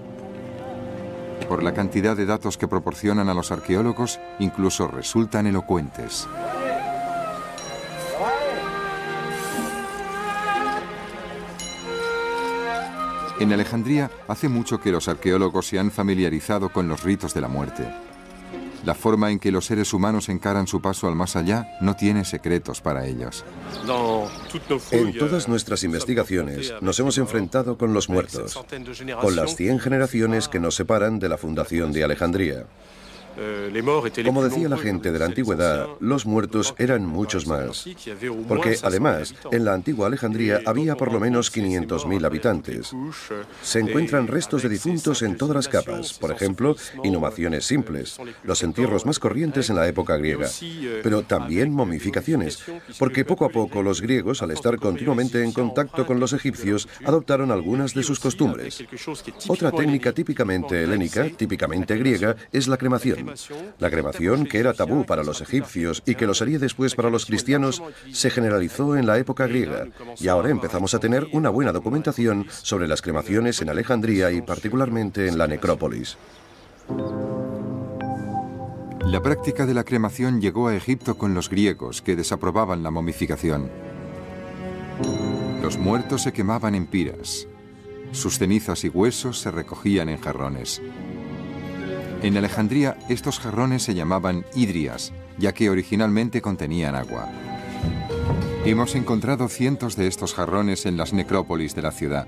Por 1.49 1.63
la 1.63 1.75
cantidad 1.75 2.17
de 2.17 2.27
datos 2.27 2.59
que 2.59 2.69
proporcionan 2.69 3.29
a 3.29 3.35
los 3.35 3.51
arqueólogos, 3.51 4.21
incluso 4.39 4.87
resultan 4.87 5.47
elocuentes. 5.47 6.29
En 13.41 13.53
Alejandría 13.53 14.11
hace 14.27 14.49
mucho 14.49 14.81
que 14.81 14.93
los 14.93 15.09
arqueólogos 15.09 15.67
se 15.67 15.79
han 15.79 15.91
familiarizado 15.91 16.71
con 16.71 16.89
los 16.89 17.03
ritos 17.03 17.35
de 17.35 17.41
la 17.41 17.49
muerte. 17.49 18.08
La 18.85 18.95
forma 18.95 19.31
en 19.31 19.39
que 19.39 19.51
los 19.51 19.67
seres 19.67 19.93
humanos 19.93 20.29
encaran 20.29 20.67
su 20.67 20.81
paso 20.81 21.09
al 21.09 21.15
más 21.15 21.37
allá 21.37 21.77
no 21.81 21.97
tiene 21.97 22.25
secretos 22.25 22.81
para 22.81 23.07
ellos. 23.07 23.45
En 24.91 25.19
todas 25.19 25.49
nuestras 25.49 25.83
investigaciones 25.85 26.73
nos 26.81 26.99
hemos 27.01 27.19
enfrentado 27.19 27.77
con 27.77 27.93
los 27.93 28.09
muertos, 28.09 28.59
con 29.21 29.37
las 29.37 29.57
100 29.57 29.81
generaciones 29.81 30.49
que 30.49 30.61
nos 30.61 30.75
separan 30.75 31.19
de 31.19 31.29
la 31.29 31.39
fundación 31.39 31.93
de 31.93 32.05
Alejandría. 32.05 32.67
Como 34.25 34.43
decía 34.43 34.69
la 34.69 34.79
gente 34.79 35.13
de 35.13 35.19
la 35.19 35.27
antigüedad, 35.27 35.87
los 36.01 36.27
muertos 36.27 36.75
eran 36.79 37.07
muchos 37.07 37.47
más, 37.47 37.87
porque 38.49 38.79
además 38.83 39.35
en 39.51 39.65
la 39.65 39.75
antigua 39.75 40.07
Alejandría 40.07 40.61
había 40.67 40.97
por 40.97 41.13
lo 41.13 41.21
menos 41.21 41.55
500.000 41.55 42.25
habitantes. 42.25 42.93
Se 43.63 43.79
encuentran 43.79 44.27
restos 44.27 44.63
de 44.63 44.69
difuntos 44.69 45.23
en 45.23 45.37
todas 45.37 45.55
las 45.55 45.69
capas, 45.69 46.15
por 46.15 46.31
ejemplo, 46.33 46.77
inhumaciones 47.05 47.65
simples, 47.65 48.19
los 48.43 48.63
entierros 48.63 49.07
más 49.07 49.19
corrientes 49.19 49.71
en 49.71 49.77
la 49.77 49.87
época 49.87 50.17
griega, 50.17 50.49
pero 51.03 51.23
también 51.23 51.73
momificaciones, 51.73 52.63
porque 52.99 53.25
poco 53.25 53.45
a 53.45 53.51
poco 53.51 53.83
los 53.83 54.01
griegos, 54.01 54.43
al 54.43 54.51
estar 54.51 54.79
continuamente 54.79 55.43
en 55.43 55.53
contacto 55.53 56.07
con 56.07 56.21
los 56.21 56.33
egipcios, 56.33 56.89
adoptaron 57.05 57.51
algunas 57.51 57.95
de 57.95 58.03
sus 58.03 58.21
costumbres. 58.21 58.85
Otra 59.47 59.71
técnica 59.71 60.13
típicamente 60.13 60.83
helénica, 60.83 61.29
típicamente 61.37 61.97
griega, 61.97 62.37
es 62.53 62.69
la 62.69 62.77
cremación. 62.77 63.28
La 63.79 63.91
cremación, 63.91 64.47
que 64.47 64.59
era 64.59 64.75
tabú 64.75 65.05
para 65.05 65.25
los 65.25 65.41
egipcios 65.41 66.03
y 66.07 66.15
que 66.15 66.27
lo 66.27 66.35
sería 66.35 66.59
después 66.59 66.95
para 66.95 67.11
los 67.11 67.27
cristianos, 67.27 67.83
se 68.13 68.31
generalizó 68.31 68.97
en 68.97 69.07
la 69.07 69.19
época 69.19 69.47
griega 69.47 69.87
y 70.19 70.29
ahora 70.29 70.51
empezamos 70.51 70.95
a 70.95 70.99
tener 70.99 71.27
una 71.33 71.51
buena 71.51 71.73
documentación 71.73 72.47
sobre 72.51 72.89
las 72.89 73.03
cremaciones 73.03 73.61
en 73.63 73.71
Alejandría 73.71 74.31
y 74.31 74.43
particularmente 74.43 75.29
en 75.29 75.39
la 75.39 75.47
necrópolis. 75.47 76.17
La 79.05 79.23
práctica 79.23 79.65
de 79.65 79.73
la 79.73 79.85
cremación 79.85 80.41
llegó 80.41 80.69
a 80.69 80.77
Egipto 80.77 81.17
con 81.17 81.33
los 81.33 81.49
griegos, 81.49 82.03
que 82.03 82.15
desaprobaban 82.15 82.83
la 82.83 82.91
momificación. 82.91 83.71
Los 85.63 85.79
muertos 85.79 86.23
se 86.23 86.33
quemaban 86.33 86.75
en 86.75 86.87
piras. 86.87 87.47
Sus 88.13 88.39
cenizas 88.39 88.85
y 88.85 88.89
huesos 88.89 89.39
se 89.39 89.51
recogían 89.51 90.09
en 90.09 90.21
jarrones. 90.21 90.83
En 92.21 92.37
Alejandría, 92.37 92.97
estos 93.09 93.39
jarrones 93.39 93.85
se 93.85 93.95
llamaban 93.95 94.45
hidrias, 94.55 95.13
ya 95.39 95.55
que 95.55 95.71
originalmente 95.71 96.43
contenían 96.43 96.97
agua. 96.97 97.29
Hemos 98.65 98.97
encontrado 98.97 99.49
cientos 99.49 99.95
de 99.95 100.09
estos 100.09 100.35
jarrones 100.35 100.85
en 100.85 100.97
las 100.97 101.13
necrópolis 101.13 101.77
de 101.77 101.83
la 101.83 101.93
ciudad. 101.93 102.27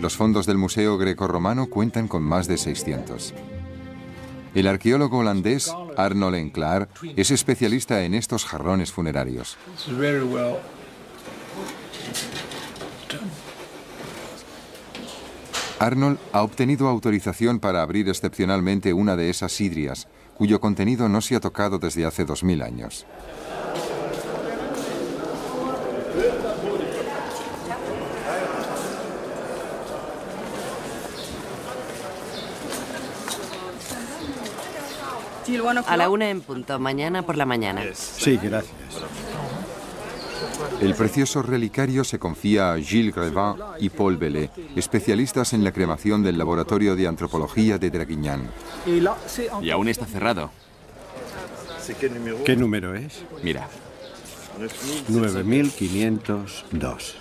Los 0.00 0.16
fondos 0.16 0.46
del 0.46 0.58
Museo 0.58 0.96
Greco-Romano 0.96 1.66
cuentan 1.66 2.06
con 2.06 2.22
más 2.22 2.46
de 2.46 2.56
600. 2.56 3.34
El 4.54 4.66
arqueólogo 4.68 5.18
holandés 5.18 5.74
Arnold 5.96 6.36
Enclair 6.36 6.88
es 7.16 7.30
especialista 7.32 8.04
en 8.04 8.14
estos 8.14 8.44
jarrones 8.44 8.92
funerarios. 8.92 9.56
Arnold 15.82 16.18
ha 16.32 16.42
obtenido 16.42 16.88
autorización 16.88 17.58
para 17.58 17.82
abrir 17.82 18.08
excepcionalmente 18.08 18.92
una 18.92 19.16
de 19.16 19.30
esas 19.30 19.60
hidrias, 19.60 20.06
cuyo 20.36 20.60
contenido 20.60 21.08
no 21.08 21.20
se 21.20 21.34
ha 21.34 21.40
tocado 21.40 21.80
desde 21.80 22.06
hace 22.06 22.24
2000 22.24 22.62
años. 22.62 23.04
A 35.86 35.96
la 35.96 36.08
una 36.08 36.30
en 36.30 36.42
punto, 36.42 36.78
mañana 36.78 37.26
por 37.26 37.36
la 37.36 37.44
mañana. 37.44 37.82
Sí, 37.92 38.38
gracias. 38.40 38.72
El 40.80 40.94
precioso 40.94 41.42
relicario 41.42 42.04
se 42.04 42.18
confía 42.18 42.72
a 42.72 42.78
Gilles 42.78 43.14
Grevin 43.14 43.56
y 43.78 43.90
Paul 43.90 44.16
Bellet, 44.16 44.50
especialistas 44.76 45.52
en 45.52 45.62
la 45.64 45.72
cremación 45.72 46.22
del 46.22 46.38
Laboratorio 46.38 46.96
de 46.96 47.06
Antropología 47.06 47.76
de 47.78 47.90
Draguignan. 47.90 48.48
Y 49.60 49.70
aún 49.70 49.88
está 49.88 50.06
cerrado. 50.06 50.50
¿Qué 52.44 52.56
número 52.56 52.94
es? 52.94 53.24
Mira. 53.42 53.68
9502. 55.08 57.16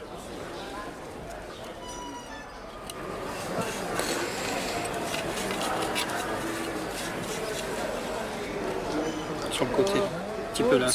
Sur 9.51 9.67
le 9.67 9.74
côté, 9.74 9.99
un 9.99 10.53
petit 10.53 10.63
peu 10.63 10.78
là. 10.78 10.89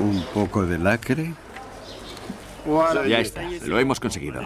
Un 0.00 0.22
poco 0.34 0.64
de 0.66 0.78
lacre. 0.78 1.34
Ya 3.06 3.20
está, 3.20 3.42
lo 3.66 3.78
hemos 3.78 4.00
conseguido. 4.00 4.42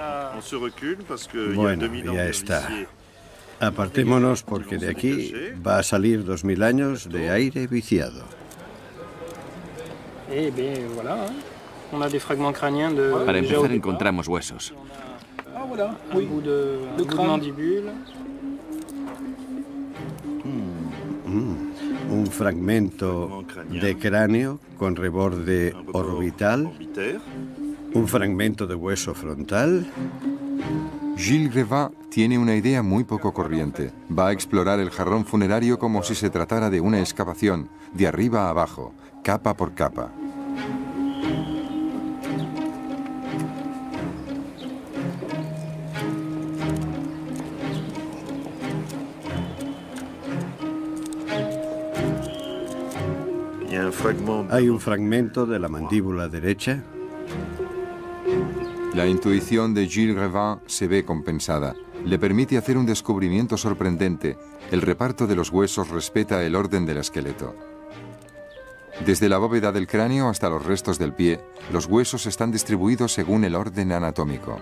Bueno, 1.54 1.86
ya 2.12 2.26
está. 2.26 2.68
Apartémonos 3.60 4.42
porque 4.42 4.78
de 4.78 4.90
aquí 4.90 5.34
va 5.66 5.78
a 5.78 5.82
salir 5.82 6.24
dos 6.24 6.44
mil 6.44 6.62
años 6.62 7.08
de 7.08 7.30
aire 7.30 7.66
viciado. 7.66 8.24
Eh 10.30 10.52
bien, 10.54 10.88
voilà. 10.94 11.26
On 11.90 12.02
a 12.02 12.08
des 12.08 12.20
fragments 12.20 12.52
crâniens 12.52 12.94
de. 12.94 13.10
Para 13.24 13.38
empezar 13.38 13.72
encontramos 13.72 14.28
huesos. 14.28 14.74
Un 22.18 22.26
fragmento 22.26 23.44
de 23.70 23.96
cráneo 23.96 24.58
con 24.76 24.96
reborde 24.96 25.72
orbital, 25.92 26.72
un 27.94 28.08
fragmento 28.08 28.66
de 28.66 28.74
hueso 28.74 29.14
frontal. 29.14 29.86
Gilles 31.16 31.54
Revin 31.54 31.90
tiene 32.10 32.38
una 32.38 32.56
idea 32.56 32.82
muy 32.82 33.04
poco 33.04 33.32
corriente. 33.32 33.92
Va 34.16 34.28
a 34.28 34.32
explorar 34.32 34.80
el 34.80 34.90
jarrón 34.90 35.24
funerario 35.24 35.78
como 35.78 36.02
si 36.02 36.14
se 36.14 36.30
tratara 36.30 36.70
de 36.70 36.80
una 36.80 36.98
excavación, 36.98 37.68
de 37.94 38.08
arriba 38.08 38.46
a 38.46 38.50
abajo, 38.50 38.92
capa 39.22 39.54
por 39.54 39.74
capa. 39.74 40.10
Hay 54.50 54.68
un 54.68 54.80
fragmento 54.80 55.46
de 55.46 55.58
la 55.58 55.68
mandíbula 55.68 56.28
derecha. 56.28 56.82
La 58.94 59.06
intuición 59.06 59.74
de 59.74 59.86
Gilles 59.86 60.16
Revin 60.16 60.58
se 60.66 60.88
ve 60.88 61.04
compensada. 61.04 61.74
Le 62.04 62.18
permite 62.18 62.56
hacer 62.56 62.76
un 62.76 62.86
descubrimiento 62.86 63.56
sorprendente. 63.56 64.36
El 64.70 64.82
reparto 64.82 65.26
de 65.26 65.36
los 65.36 65.50
huesos 65.50 65.90
respeta 65.90 66.42
el 66.44 66.56
orden 66.56 66.86
del 66.86 66.98
esqueleto. 66.98 67.54
Desde 69.06 69.28
la 69.28 69.38
bóveda 69.38 69.70
del 69.70 69.86
cráneo 69.86 70.28
hasta 70.28 70.48
los 70.48 70.64
restos 70.66 70.98
del 70.98 71.12
pie, 71.12 71.40
los 71.72 71.86
huesos 71.86 72.26
están 72.26 72.50
distribuidos 72.50 73.12
según 73.12 73.44
el 73.44 73.54
orden 73.54 73.92
anatómico. 73.92 74.58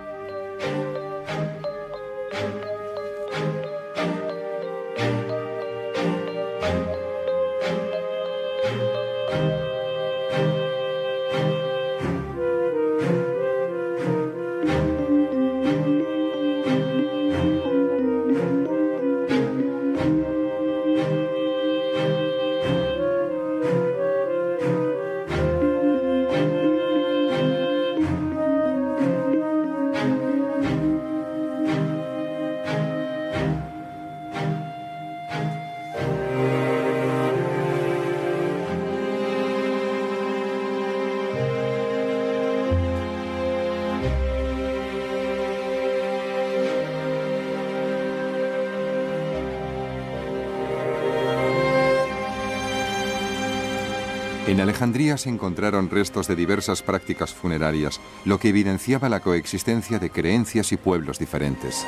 En 54.56 54.62
Alejandría 54.62 55.18
se 55.18 55.28
encontraron 55.28 55.90
restos 55.90 56.28
de 56.28 56.34
diversas 56.34 56.80
prácticas 56.80 57.34
funerarias, 57.34 58.00
lo 58.24 58.40
que 58.40 58.48
evidenciaba 58.48 59.10
la 59.10 59.20
coexistencia 59.20 59.98
de 59.98 60.08
creencias 60.08 60.72
y 60.72 60.78
pueblos 60.78 61.18
diferentes. 61.18 61.86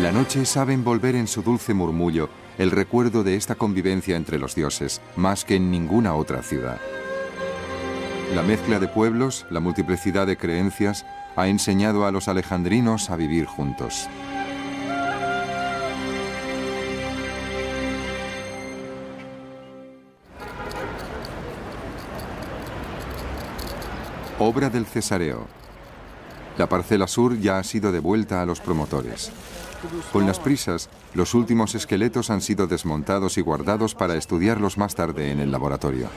La 0.00 0.12
noche 0.12 0.46
sabe 0.46 0.72
envolver 0.72 1.14
en 1.14 1.26
su 1.26 1.42
dulce 1.42 1.74
murmullo 1.74 2.30
el 2.56 2.70
recuerdo 2.70 3.22
de 3.22 3.36
esta 3.36 3.54
convivencia 3.54 4.16
entre 4.16 4.38
los 4.38 4.54
dioses, 4.54 5.02
más 5.14 5.44
que 5.44 5.56
en 5.56 5.70
ninguna 5.70 6.14
otra 6.14 6.42
ciudad. 6.42 6.80
La 8.34 8.42
mezcla 8.42 8.78
de 8.78 8.88
pueblos, 8.88 9.44
la 9.50 9.60
multiplicidad 9.60 10.26
de 10.26 10.38
creencias, 10.38 11.04
ha 11.36 11.48
enseñado 11.48 12.06
a 12.06 12.12
los 12.12 12.28
alejandrinos 12.28 13.10
a 13.10 13.16
vivir 13.16 13.44
juntos. 13.44 14.08
Obra 24.40 24.70
del 24.70 24.86
Cesareo. 24.86 25.48
La 26.58 26.68
parcela 26.68 27.08
sur 27.08 27.36
ya 27.38 27.58
ha 27.58 27.64
sido 27.64 27.90
devuelta 27.90 28.40
a 28.40 28.46
los 28.46 28.60
promotores. 28.60 29.32
Con 30.12 30.28
las 30.28 30.38
prisas, 30.38 30.88
los 31.14 31.34
últimos 31.34 31.74
esqueletos 31.74 32.30
han 32.30 32.40
sido 32.40 32.68
desmontados 32.68 33.36
y 33.36 33.40
guardados 33.40 33.96
para 33.96 34.14
estudiarlos 34.14 34.78
más 34.78 34.94
tarde 34.94 35.32
en 35.32 35.40
el 35.40 35.50
laboratorio. 35.50 36.08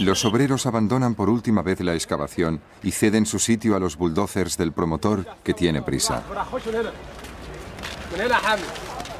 Los 0.00 0.24
obreros 0.24 0.66
abandonan 0.66 1.14
por 1.14 1.30
última 1.30 1.62
vez 1.62 1.80
la 1.80 1.94
excavación 1.94 2.60
y 2.82 2.90
ceden 2.90 3.26
su 3.26 3.38
sitio 3.38 3.76
a 3.76 3.80
los 3.80 3.96
bulldozers 3.96 4.56
del 4.56 4.72
promotor 4.72 5.24
que 5.44 5.54
tiene 5.54 5.82
prisa. 5.82 6.22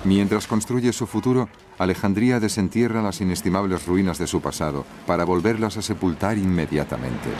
Mientras 0.04 0.46
construye 0.46 0.92
su 0.92 1.06
futuro, 1.06 1.48
Alejandría 1.78 2.40
desentierra 2.40 3.02
las 3.02 3.20
inestimables 3.20 3.86
ruinas 3.86 4.18
de 4.18 4.26
su 4.26 4.40
pasado 4.40 4.84
para 5.06 5.24
volverlas 5.24 5.76
a 5.76 5.82
sepultar 5.82 6.38
inmediatamente. 6.38 7.30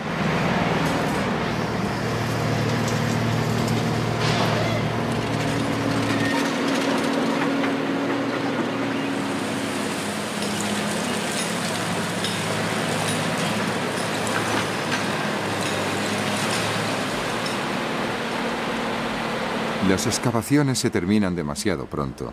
Las 20.05 20.19
excavaciones 20.19 20.79
se 20.79 20.91
terminan 20.91 21.35
demasiado 21.35 21.87
pronto. 21.87 22.31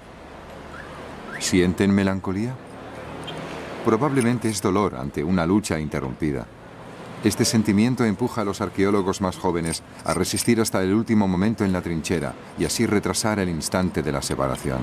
¿Sienten 1.40 1.96
melancolía? 1.96 2.54
Probablemente 3.86 4.50
es 4.50 4.62
dolor 4.62 4.96
ante 4.96 5.24
una 5.24 5.46
lucha 5.46 5.80
interrumpida. 5.80 6.46
Este 7.24 7.46
sentimiento 7.46 8.04
empuja 8.04 8.42
a 8.42 8.44
los 8.44 8.60
arqueólogos 8.60 9.22
más 9.22 9.38
jóvenes 9.38 9.84
a 10.04 10.14
resistir 10.14 10.60
hasta 10.60 10.84
el 10.84 10.94
último 10.94 11.30
momento 11.30 11.64
en 11.64 11.72
la 11.72 11.82
trinchera 11.82 12.34
y 12.60 12.66
así 12.66 12.86
retrasar 12.86 13.40
el 13.40 13.48
instante 13.48 14.04
de 14.04 14.12
la 14.12 14.22
separación. 14.22 14.82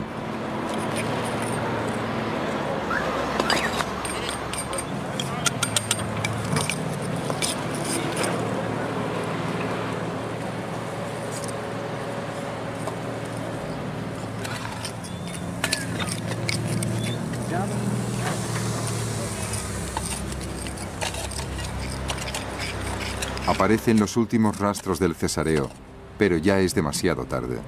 Aparecen 23.59 23.99
los 23.99 24.17
últimos 24.17 24.61
rastros 24.61 25.01
del 25.01 25.17
cesareo, 25.17 25.69
pero 26.17 26.37
ya 26.37 26.61
es 26.61 26.77
demasiado 26.77 27.25
tarde. 27.25 27.59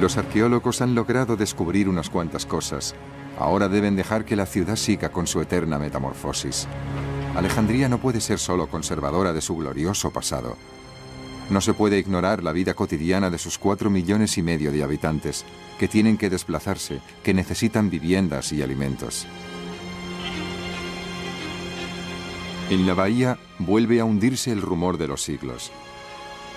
Los 0.00 0.16
arqueólogos 0.16 0.80
han 0.80 0.94
logrado 0.94 1.36
descubrir 1.36 1.86
unas 1.86 2.08
cuantas 2.08 2.46
cosas. 2.46 2.94
Ahora 3.38 3.68
deben 3.68 3.94
dejar 3.94 4.24
que 4.24 4.36
la 4.36 4.46
ciudad 4.46 4.76
siga 4.76 5.10
con 5.10 5.26
su 5.26 5.42
eterna 5.42 5.78
metamorfosis. 5.78 6.66
Alejandría 7.36 7.90
no 7.90 7.98
puede 7.98 8.22
ser 8.22 8.38
solo 8.38 8.68
conservadora 8.68 9.34
de 9.34 9.42
su 9.42 9.54
glorioso 9.54 10.10
pasado. 10.10 10.56
No 11.50 11.60
se 11.60 11.74
puede 11.74 11.98
ignorar 11.98 12.42
la 12.42 12.52
vida 12.52 12.72
cotidiana 12.72 13.28
de 13.28 13.36
sus 13.36 13.58
cuatro 13.58 13.90
millones 13.90 14.38
y 14.38 14.42
medio 14.42 14.72
de 14.72 14.82
habitantes, 14.82 15.44
que 15.78 15.88
tienen 15.88 16.16
que 16.16 16.30
desplazarse, 16.30 17.02
que 17.22 17.34
necesitan 17.34 17.90
viviendas 17.90 18.50
y 18.54 18.62
alimentos. 18.62 19.26
En 22.70 22.86
la 22.86 22.94
bahía 22.94 23.38
vuelve 23.58 24.00
a 24.00 24.04
hundirse 24.04 24.52
el 24.52 24.62
rumor 24.62 24.98
de 24.98 25.08
los 25.08 25.22
siglos. 25.22 25.70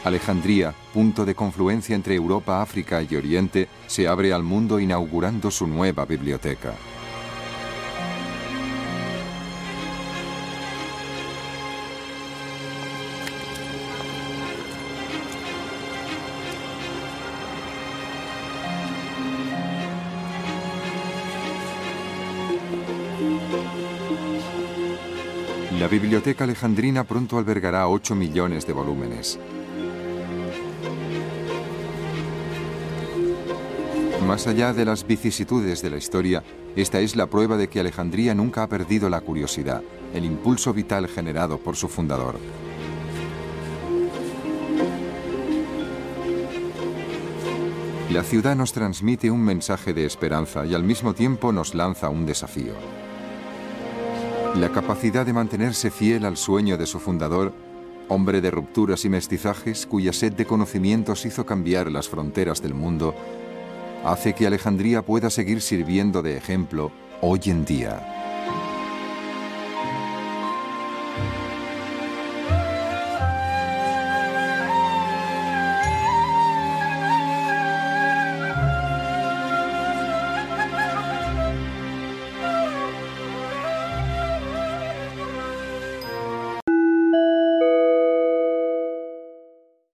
Alejandría, 0.03 0.73
punto 0.93 1.25
de 1.25 1.35
confluencia 1.35 1.95
entre 1.95 2.15
Europa, 2.15 2.61
África 2.61 3.03
y 3.03 3.15
Oriente, 3.15 3.67
se 3.87 4.07
abre 4.07 4.33
al 4.33 4.43
mundo 4.43 4.79
inaugurando 4.79 5.51
su 5.51 5.67
nueva 5.67 6.05
biblioteca. 6.05 6.73
Biblioteca 25.91 26.45
alejandrina 26.45 27.03
pronto 27.03 27.37
albergará 27.37 27.89
8 27.89 28.15
millones 28.15 28.65
de 28.65 28.71
volúmenes. 28.71 29.37
Más 34.25 34.47
allá 34.47 34.71
de 34.71 34.85
las 34.85 35.05
vicisitudes 35.05 35.81
de 35.81 35.89
la 35.89 35.97
historia, 35.97 36.43
esta 36.77 37.01
es 37.01 37.17
la 37.17 37.27
prueba 37.27 37.57
de 37.57 37.67
que 37.67 37.81
Alejandría 37.81 38.33
nunca 38.33 38.63
ha 38.63 38.69
perdido 38.69 39.09
la 39.09 39.19
curiosidad, 39.19 39.83
el 40.13 40.23
impulso 40.23 40.73
vital 40.73 41.09
generado 41.09 41.57
por 41.57 41.75
su 41.75 41.89
fundador. 41.89 42.39
La 48.11 48.23
ciudad 48.23 48.55
nos 48.55 48.71
transmite 48.71 49.29
un 49.29 49.43
mensaje 49.43 49.93
de 49.93 50.05
esperanza 50.05 50.65
y 50.65 50.73
al 50.73 50.85
mismo 50.85 51.13
tiempo 51.13 51.51
nos 51.51 51.75
lanza 51.75 52.07
un 52.07 52.25
desafío. 52.25 52.75
La 54.55 54.69
capacidad 54.69 55.25
de 55.25 55.31
mantenerse 55.31 55.89
fiel 55.89 56.25
al 56.25 56.35
sueño 56.35 56.77
de 56.77 56.85
su 56.85 56.99
fundador, 56.99 57.53
hombre 58.09 58.41
de 58.41 58.51
rupturas 58.51 59.05
y 59.05 59.09
mestizajes 59.09 59.85
cuya 59.85 60.11
sed 60.11 60.33
de 60.33 60.45
conocimientos 60.45 61.25
hizo 61.25 61.45
cambiar 61.45 61.89
las 61.89 62.09
fronteras 62.09 62.61
del 62.61 62.73
mundo, 62.73 63.15
hace 64.03 64.33
que 64.33 64.45
Alejandría 64.45 65.03
pueda 65.03 65.29
seguir 65.29 65.61
sirviendo 65.61 66.21
de 66.21 66.35
ejemplo 66.35 66.91
hoy 67.21 67.39
en 67.45 67.63
día. 67.63 68.20